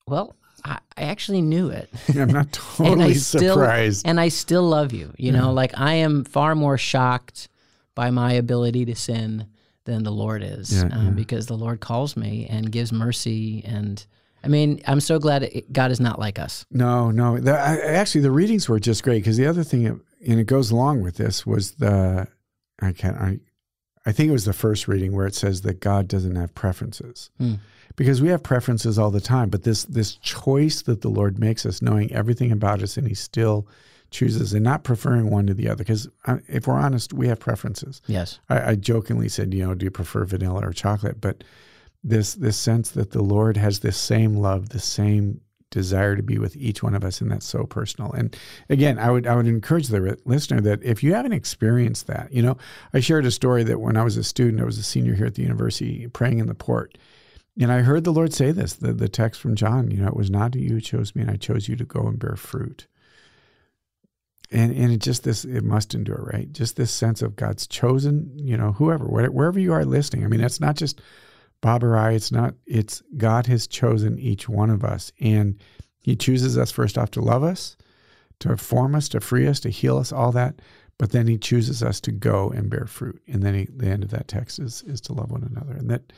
[0.06, 1.90] well, I, I actually knew it.
[2.08, 4.06] I'm not and I totally still surprised.
[4.06, 5.12] and I still love you.
[5.16, 7.48] You know, like I am far more shocked
[7.94, 9.46] by my ability to sin
[9.84, 13.64] than the Lord is, Yeah, um, because the Lord calls me and gives mercy.
[13.64, 14.04] And
[14.44, 16.64] I mean, I'm so glad it, God is not like us.
[16.70, 17.38] No, no.
[17.38, 20.70] The, I, actually, the readings were just great because the other thing, and it goes
[20.70, 22.28] along with this, was the
[22.82, 23.16] I can't.
[23.16, 23.38] I,
[24.04, 27.30] I think it was the first reading where it says that God doesn't have preferences,
[27.38, 27.54] Hmm.
[27.96, 29.48] because we have preferences all the time.
[29.48, 33.14] But this this choice that the Lord makes us, knowing everything about us, and He
[33.14, 33.66] still
[34.10, 35.78] chooses, and not preferring one to the other.
[35.84, 36.08] Because
[36.48, 38.02] if we're honest, we have preferences.
[38.08, 38.40] Yes.
[38.48, 41.20] I, I jokingly said, you know, do you prefer vanilla or chocolate?
[41.20, 41.44] But
[42.04, 45.40] this this sense that the Lord has this same love, the same
[45.72, 48.12] desire to be with each one of us, and that's so personal.
[48.12, 48.36] And
[48.68, 52.42] again, I would I would encourage the listener that if you haven't experienced that, you
[52.42, 52.56] know,
[52.94, 55.26] I shared a story that when I was a student, I was a senior here
[55.26, 56.96] at the university, praying in the port.
[57.60, 60.16] And I heard the Lord say this, the, the text from John, you know, it
[60.16, 62.86] was not you who chose me, and I chose you to go and bear fruit.
[64.50, 66.52] And and it just this it must endure, right?
[66.52, 70.24] Just this sense of God's chosen, you know, whoever, where- wherever you are listening.
[70.24, 71.00] I mean, that's not just
[71.62, 72.12] Bob or I.
[72.12, 72.54] It's not.
[72.66, 75.62] It's God has chosen each one of us, and
[76.00, 77.78] He chooses us first off to love us,
[78.40, 80.60] to form us, to free us, to heal us, all that.
[80.98, 83.22] But then He chooses us to go and bear fruit.
[83.26, 85.88] And then he, the end of that text is is to love one another, and
[85.88, 86.12] that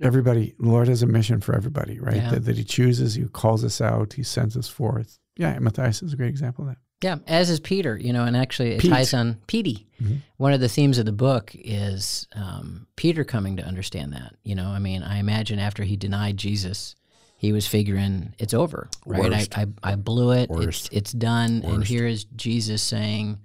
[0.00, 2.16] everybody, the Lord has a mission for everybody, right?
[2.16, 2.30] Yeah.
[2.30, 5.20] That, that He chooses, He calls us out, He sends us forth.
[5.36, 6.78] Yeah, Matthias is a great example of that.
[7.02, 8.90] Yeah, as is Peter, you know, and actually it Pete.
[8.90, 9.86] ties on Petey.
[10.02, 10.18] Mhm.
[10.36, 14.34] One of the themes of the book is um, Peter coming to understand that.
[14.42, 16.96] You know, I mean, I imagine after he denied Jesus,
[17.36, 19.48] he was figuring it's over, right?
[19.56, 20.50] I, I, I blew it.
[20.50, 20.88] It's, Worst.
[20.92, 21.62] it's done.
[21.64, 23.38] And here is Jesus saying,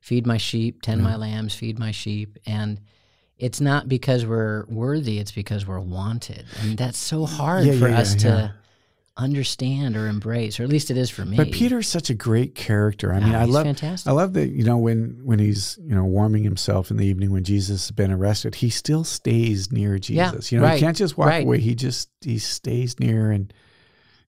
[0.00, 2.36] feed my sheep, tend my lambs, feed my sheep.
[2.46, 2.80] And
[3.38, 6.46] it's not because we're worthy, it's because we're wanted.
[6.62, 8.54] And that's so hard Yeah, for yeah, us yeah, to.
[9.18, 11.36] Understand or embrace, or at least it is for me.
[11.36, 13.12] But Peter's such a great character.
[13.12, 14.08] I mean, I love fantastic.
[14.08, 17.32] I love that you know when when he's you know warming himself in the evening
[17.32, 20.52] when Jesus has been arrested, he still stays near Yeah, Jesus.
[20.52, 21.44] you know, right, he can't just walk right.
[21.44, 21.58] away.
[21.58, 23.52] He just he stays near and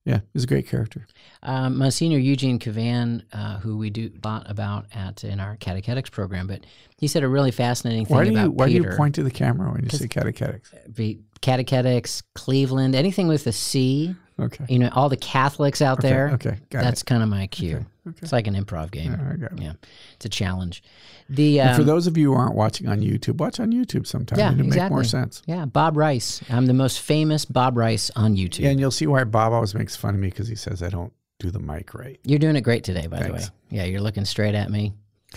[0.04, 1.06] yeah, he's a great character.
[1.42, 6.10] Um, Monsignor Eugene Kevane, uh, who we do a lot about at in our catechetics
[6.10, 6.64] program, but
[6.98, 9.22] he said a really fascinating thing Why do about you why do you point to
[9.22, 10.72] the camera when you say catechetics?
[10.94, 14.14] Be- catechetics, Cleveland, anything with a C.
[14.40, 16.30] Okay, You know, all the Catholics out there.
[16.34, 17.84] okay, got that's kind of my cue.
[18.06, 18.18] okay.
[18.22, 19.12] It's like an improv game.
[19.12, 19.60] It.
[19.60, 19.72] Yeah,
[20.14, 20.82] it's a challenge.
[21.28, 24.06] The And for um, those of you who aren't watching on YouTube, watch on YouTube
[24.06, 24.38] sometime.
[24.38, 24.94] Yeah, It'll make exactly.
[24.94, 25.42] more sense.
[25.46, 26.40] yeah, Bob Rice.
[26.50, 28.60] I'm the most famous Bob Rice on YouTube.
[28.60, 30.88] Yeah, and you'll see why Bob always makes fun of me because he says I
[30.88, 32.18] don't do the mic right.
[32.24, 33.28] You're doing it great today, by Thanks.
[33.46, 33.78] the way.
[33.78, 34.92] Yeah, you're looking straight at me.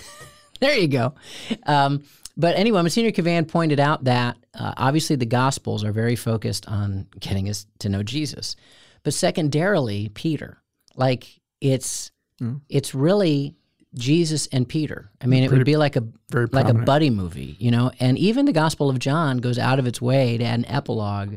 [0.59, 1.13] there you go.
[1.65, 2.03] Um,
[2.35, 7.07] but anyway, Monsignor Kevane pointed out that uh, obviously the Gospels are very focused on
[7.19, 8.55] getting us to know Jesus,
[9.03, 10.61] but secondarily, Peter.
[10.95, 12.11] Like it's
[12.41, 12.61] Mm.
[12.67, 13.55] it's really
[13.93, 15.11] Jesus and Peter.
[15.21, 17.91] I mean, it would be like a Very like a buddy movie, you know.
[17.99, 21.35] And even the Gospel of John goes out of its way to add an epilogue.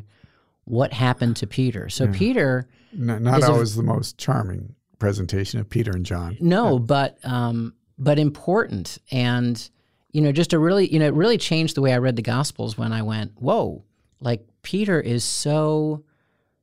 [0.64, 1.88] What happened to Peter?
[1.90, 2.66] So Peter.
[2.92, 6.38] N- not is a- the most charming presentation of Peter and John.
[6.40, 9.68] No, but um, but important, and
[10.12, 12.22] you know, just a really, you know, it really changed the way I read the
[12.22, 13.84] Gospels when I went, whoa,
[14.20, 16.02] like Peter is so.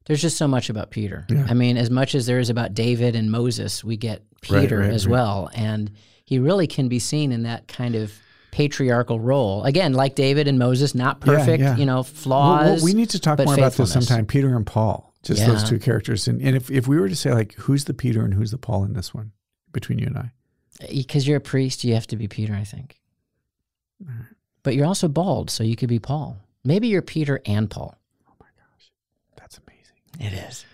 [0.05, 1.25] There's just so much about Peter.
[1.29, 1.45] Yeah.
[1.49, 4.89] I mean, as much as there is about David and Moses, we get Peter right,
[4.89, 5.11] as right.
[5.11, 5.91] well, and
[6.25, 8.13] he really can be seen in that kind of
[8.51, 9.63] patriarchal role.
[9.63, 11.75] Again, like David and Moses, not perfect, yeah.
[11.75, 12.81] you know, flaws.
[12.81, 14.25] well, we need to talk more about this sometime.
[14.25, 16.27] Peter and Paul, just those two characters.
[16.27, 18.57] And, and if, if we were to say, like, who's the Peter and who's the
[18.57, 19.31] Paul in this one
[19.71, 20.31] between you and I?
[20.81, 22.99] Uh, because you're a priest, you have to be Peter, I think.
[24.63, 26.37] But you're also bald, so you could be Paul.
[26.63, 27.97] Maybe you're Peter and Paul.
[30.19, 30.65] It is.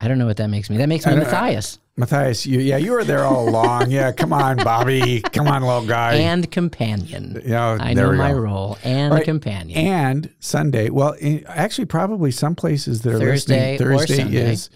[0.00, 0.78] I don't know what that makes me.
[0.78, 3.90] That makes me Matthias Matthias, you, yeah, you were there all along.
[3.90, 5.20] yeah, come on, Bobby.
[5.20, 6.14] Come on, little guy.
[6.14, 7.42] and companion.
[7.44, 8.38] yeah, I know my go.
[8.38, 9.78] role and right, companion.
[9.86, 14.70] And Sunday, well, in, actually, probably some places that are Thursday listening, Thursday is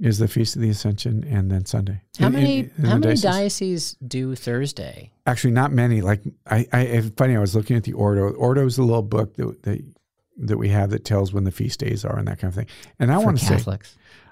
[0.00, 2.00] is the Feast of the Ascension, and then Sunday.
[2.18, 3.22] how In- in- many in the how many diocese.
[3.22, 5.12] dioceses do Thursday?
[5.26, 6.00] Actually, not many.
[6.00, 7.36] Like I, I, funny.
[7.36, 8.30] I was looking at the Ordo.
[8.30, 9.84] Ordo is a little book that, that
[10.38, 12.66] that we have that tells when the feast days are and that kind of thing.
[12.98, 13.76] And I want to say,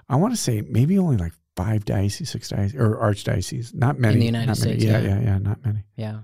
[0.09, 3.73] I want to say maybe only like five dioceses, six dioceses, or archdioceses.
[3.73, 4.13] Not many.
[4.15, 4.55] In the United.
[4.55, 5.07] States, Yeah, yeah.
[5.09, 5.83] yeah, yeah, not many.
[5.95, 6.19] Yeah.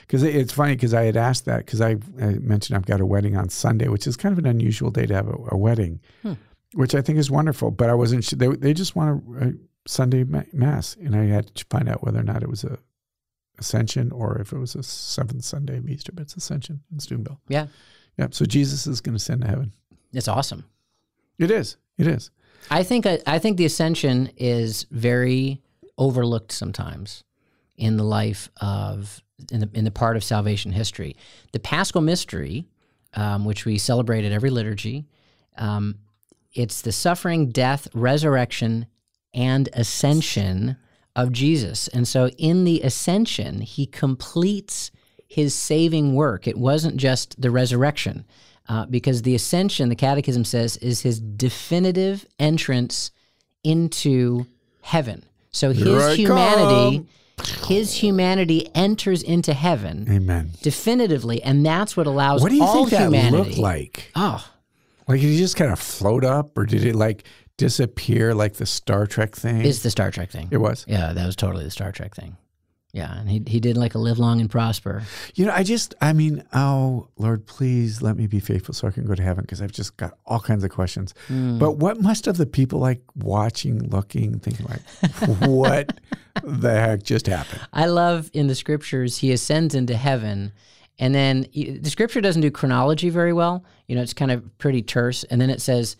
[0.00, 3.06] Because it's funny because I had asked that because I, I mentioned I've got a
[3.06, 6.00] wedding on Sunday, which is kind of an unusual day to have a, a wedding,
[6.22, 6.32] Hmm.
[6.74, 7.70] which I think is wonderful.
[7.70, 8.38] But I wasn't sure.
[8.38, 9.52] They, they just want a, a
[9.86, 12.78] Sunday ma- mass, and I had to find out whether or not it was a
[13.58, 16.10] Ascension or if it was a seventh Sunday of Easter.
[16.12, 17.40] But it's Ascension in Steubenville.
[17.48, 17.66] Yeah.
[18.18, 18.34] Yep.
[18.34, 19.72] So Jesus is going to send to heaven.
[20.12, 20.64] It's awesome.
[21.38, 21.76] It is.
[21.98, 22.30] It is.
[22.70, 25.60] I think I think the ascension is very
[25.98, 27.24] overlooked sometimes
[27.76, 31.16] in the life of in the in the part of salvation history.
[31.52, 32.66] The Paschal mystery,
[33.14, 35.06] um, which we celebrate at every liturgy,
[35.56, 35.98] um,
[36.54, 38.86] it's the suffering, death, resurrection,
[39.34, 40.76] and ascension
[41.16, 41.88] of Jesus.
[41.88, 44.90] And so, in the ascension, he completes
[45.32, 46.46] his saving work.
[46.46, 48.24] It wasn't just the resurrection,
[48.68, 53.10] uh, because the ascension, the Catechism says, is his definitive entrance
[53.64, 54.46] into
[54.82, 55.24] heaven.
[55.50, 57.06] So his humanity,
[57.66, 60.50] his humanity enters into heaven Amen.
[60.62, 63.36] definitively, and that's what allows What do you all think that humanity.
[63.36, 64.10] looked like?
[64.14, 64.46] Oh,
[65.08, 67.24] Like did he just kind of float up, or did it like
[67.58, 69.64] disappear like the Star Trek thing?
[69.64, 70.48] it's the Star Trek thing.
[70.50, 70.84] it was.
[70.88, 72.36] Yeah, that was totally the Star Trek thing.
[72.92, 75.02] Yeah, and he he did like a live long and prosper.
[75.34, 78.90] You know, I just, I mean, oh Lord, please let me be faithful so I
[78.90, 81.14] can go to heaven because I've just got all kinds of questions.
[81.28, 81.58] Hmm.
[81.58, 84.82] But what must have the people like watching, looking, thinking like,
[85.48, 86.00] what
[86.42, 87.62] the heck just happened?
[87.72, 90.52] I love in the scriptures he ascends into heaven,
[90.98, 93.64] and then the scripture doesn't do chronology very well.
[93.88, 95.96] You know, it's kind of pretty terse, and then it says,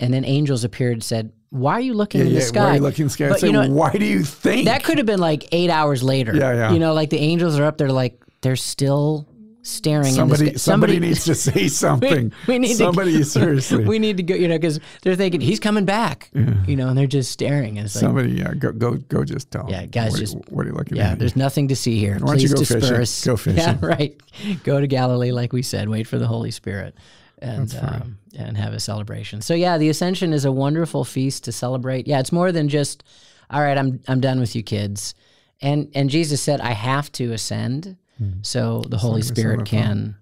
[0.00, 2.74] and then angels appeared and said, "Why are you looking in the Why sky?" are
[2.76, 3.30] you looking scared?
[3.30, 6.02] But Say, you know, why do you think that could have been like eight hours
[6.02, 6.34] later.
[6.36, 6.72] Yeah, yeah.
[6.72, 9.28] You know, like the angels are up there, like they're still
[9.62, 10.12] staring.
[10.12, 10.70] somebody, in the sky.
[10.72, 12.32] somebody needs to say something?
[12.46, 13.84] we need to- somebody seriously.
[13.86, 14.34] we need to go.
[14.34, 16.30] You know, because they're thinking he's coming back.
[16.34, 17.78] You know, and they're just staring.
[17.78, 19.66] And it's like, somebody, yeah, go, go, go, just tell.
[19.70, 21.08] Yeah, guys, what, just- what are you looking Yeah, at?
[21.10, 22.14] Yeah, there's nothing to see here.
[22.18, 23.30] Why don't you Please go fishing?
[23.30, 23.56] Go fishing.
[23.56, 24.20] Yeah, right.
[24.64, 25.88] Go to Galilee, like we said.
[25.88, 26.94] Wait for the Holy Spirit,
[27.38, 29.40] and um, and have a celebration.
[29.42, 32.06] So yeah, the Ascension is a wonderful feast to celebrate.
[32.06, 33.04] Yeah, it's more than just.
[33.50, 35.14] All right, I'm I'm done with you, kids.
[35.60, 37.96] And and Jesus said, I have to ascend,
[38.42, 40.16] so the Holy Spirit can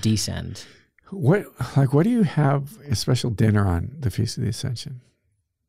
[0.00, 0.64] descend.
[1.10, 1.46] What
[1.76, 5.00] like what do you have a special dinner on the Feast of the Ascension?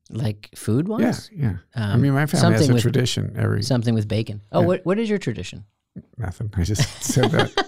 [0.10, 1.58] Like food Yeah, wise, yeah.
[1.76, 4.42] I Um, mean, my family has a with- tradition every something with bacon.
[4.52, 4.68] Oh, Yeah.
[4.68, 5.66] what what is your tradition?
[6.18, 6.52] nothing.
[6.58, 7.66] I just said that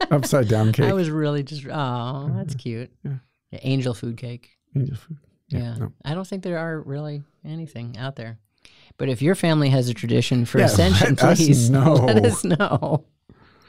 [0.10, 0.86] upside down cake.
[0.86, 2.90] I was really just oh, that's cute.
[3.04, 3.18] Yeah.
[3.50, 4.50] Yeah, angel food cake.
[4.76, 5.18] Angel food.
[5.48, 5.74] Yeah.
[5.76, 5.92] no.
[6.04, 8.38] I don't think there are really anything out there.
[8.98, 11.94] But if your family has a tradition for Yeah, ascension, let us please know.
[11.94, 13.04] let us know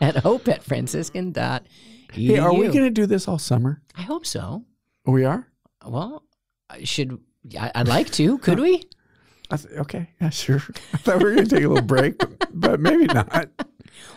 [0.01, 1.65] at hope at franciscan dot.
[2.11, 3.81] Hey, are we going to do this all summer?
[3.95, 4.63] I hope so.
[5.05, 5.47] Oh, we are.
[5.85, 6.23] Well,
[6.69, 7.19] I should
[7.57, 8.37] I- I'd like to.
[8.39, 8.83] Could we?
[9.51, 10.57] I th- okay, yeah, sure.
[10.93, 12.15] I thought we were going to take a little break,
[12.53, 13.49] but maybe not.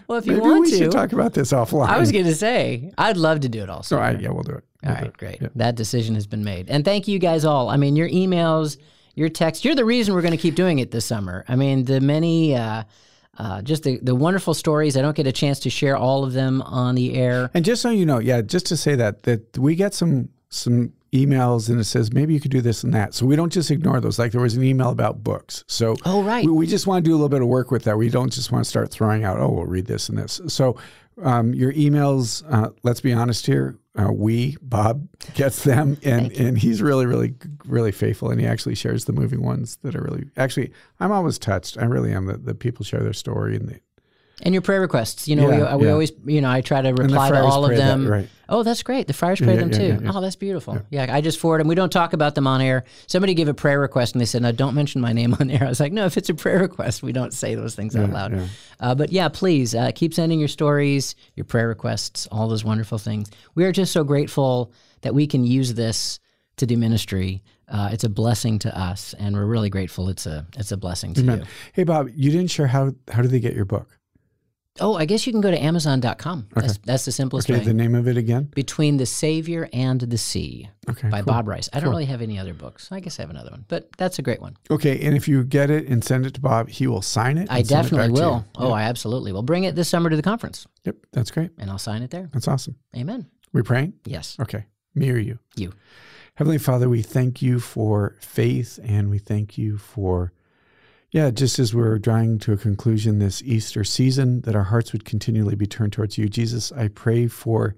[0.06, 0.76] Well, if you Maybe want we to.
[0.78, 1.88] should talk about this offline.
[1.88, 3.96] I was going to say I'd love to do it also.
[3.96, 4.64] So, I, yeah, we'll do it.
[4.84, 5.16] All We'll do right, it.
[5.16, 5.42] great.
[5.42, 5.48] Yeah.
[5.56, 6.68] That decision has been made.
[6.68, 7.68] And thank you guys all.
[7.68, 8.78] I mean, your emails,
[9.14, 11.44] your texts, you're the reason we're going to keep doing it this summer.
[11.48, 12.82] I mean, the many, uh,
[13.38, 14.96] uh, just the, the wonderful stories.
[14.96, 17.50] I don't get a chance to share all of them on the air.
[17.54, 20.92] And just so you know, yeah, just to say that that we get some some
[21.12, 23.14] emails and it says maybe you could do this and that.
[23.14, 24.18] So we don't just ignore those.
[24.18, 25.62] Like there was an email about books.
[25.68, 26.44] So Oh, right.
[26.44, 27.98] we, we just want to do a little bit of work with that.
[27.98, 30.40] We don't just want to start throwing out, oh, we'll read this and this.
[30.48, 30.76] So
[31.22, 36.56] um, your emails, uh, let's be honest here, uh, we Bob gets them, and and
[36.56, 37.34] he's really really
[37.66, 40.72] really faithful, and he actually shares the moving ones that are really actually.
[40.98, 41.76] I'm always touched.
[41.76, 43.80] I really am that the people share their story and the,
[44.44, 45.28] And your prayer requests.
[45.28, 45.92] You know, Yeah, we, we yeah.
[45.92, 48.08] always, you know, I try to reply to all of pray that, them.
[48.08, 48.28] right.
[48.48, 49.06] Oh, that's great.
[49.06, 50.00] The friars pray yeah, them too.
[50.12, 50.78] Oh, that's beautiful.
[50.90, 51.06] Yeah.
[51.14, 51.68] I just forward them.
[51.68, 52.84] We don't talk about them on air.
[53.06, 55.64] Somebody gave a prayer request and they said, no, don't mention my name on air.
[55.64, 58.10] I was like, no, if it's a prayer request, we don't say those things out
[58.10, 58.50] loud.
[58.78, 62.98] Uh, but yeah, please uh, keep sending your stories, your prayer requests, all those wonderful
[62.98, 63.30] things.
[63.54, 66.18] We are just so grateful that we can use this
[66.56, 67.42] to do ministry.
[67.68, 70.10] Uh, it's a blessing to us, and we're really grateful.
[70.10, 71.42] It's a it's a blessing to you.
[71.72, 73.98] Hey Bob, you didn't share how how do they get your book?
[74.80, 76.48] Oh, I guess you can go to Amazon.com.
[76.54, 77.64] That's, that's the simplest Okay, way.
[77.64, 78.44] the name of it again.
[78.54, 81.26] Between the Savior and the Sea Okay, by cool.
[81.26, 81.68] Bob Rice.
[81.74, 82.90] I don't really have any other books.
[82.90, 84.56] I guess I have another one, but that's a great one.
[84.70, 87.48] Okay, and if you get it and send it to Bob, he will sign it.
[87.50, 88.46] I send it definitely will.
[88.54, 89.42] Oh, I absolutely will.
[89.42, 91.50] Bring it this summer to the conference, Yep, that's great.
[91.58, 92.30] and I'll sign it there.
[92.32, 92.76] That's awesome.
[92.96, 93.26] Amen.
[93.52, 93.92] We praying?
[94.06, 94.38] Yes.
[94.40, 94.64] Okay,
[94.94, 95.38] me or you?
[95.54, 95.74] You.
[96.36, 100.32] Heavenly Father, we thank you for faith, and we thank you for,
[101.12, 105.04] yeah, just as we're drawing to a conclusion this Easter season, that our hearts would
[105.04, 106.26] continually be turned towards you.
[106.26, 107.76] Jesus, I pray for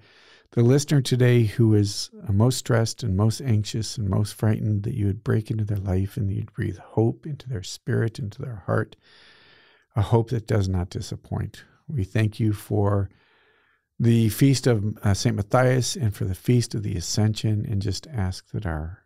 [0.53, 4.95] the listener today who is uh, most stressed and most anxious and most frightened, that
[4.95, 8.62] you would break into their life and you'd breathe hope into their spirit, into their
[8.66, 8.95] heart,
[9.97, 11.64] a hope that does not disappoint.
[11.89, 13.11] We thank you for
[13.99, 15.35] the feast of uh, St.
[15.35, 19.03] Matthias and for the feast of the Ascension, and just ask that our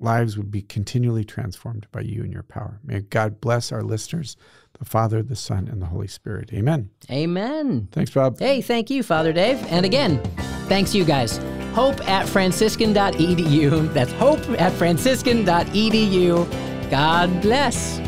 [0.00, 2.80] lives would be continually transformed by you and your power.
[2.82, 4.36] May God bless our listeners,
[4.78, 6.52] the Father, the Son, and the Holy Spirit.
[6.52, 6.90] Amen.
[7.10, 7.88] Amen.
[7.92, 8.38] Thanks, Bob.
[8.38, 9.64] Hey, thank you, Father Dave.
[9.70, 10.20] And again,
[10.66, 11.38] thanks you guys.
[11.74, 13.92] Hope at franciscan.edu.
[13.94, 16.90] That's hope at franciscan.edu.
[16.90, 18.00] God bless.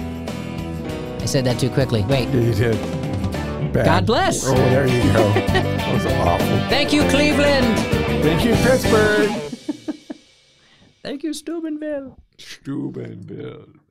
[1.23, 2.03] I said that too quickly.
[2.03, 2.29] Wait.
[2.31, 2.77] You did.
[3.73, 3.87] Bad.
[3.87, 4.47] God bless.
[4.47, 5.33] Oh, there you go.
[5.33, 6.47] that was awful.
[6.69, 7.79] Thank you, Cleveland.
[8.23, 9.52] Thank you, Pittsburgh.
[11.03, 12.17] Thank you, Steubenville.
[12.39, 13.82] Steubenville.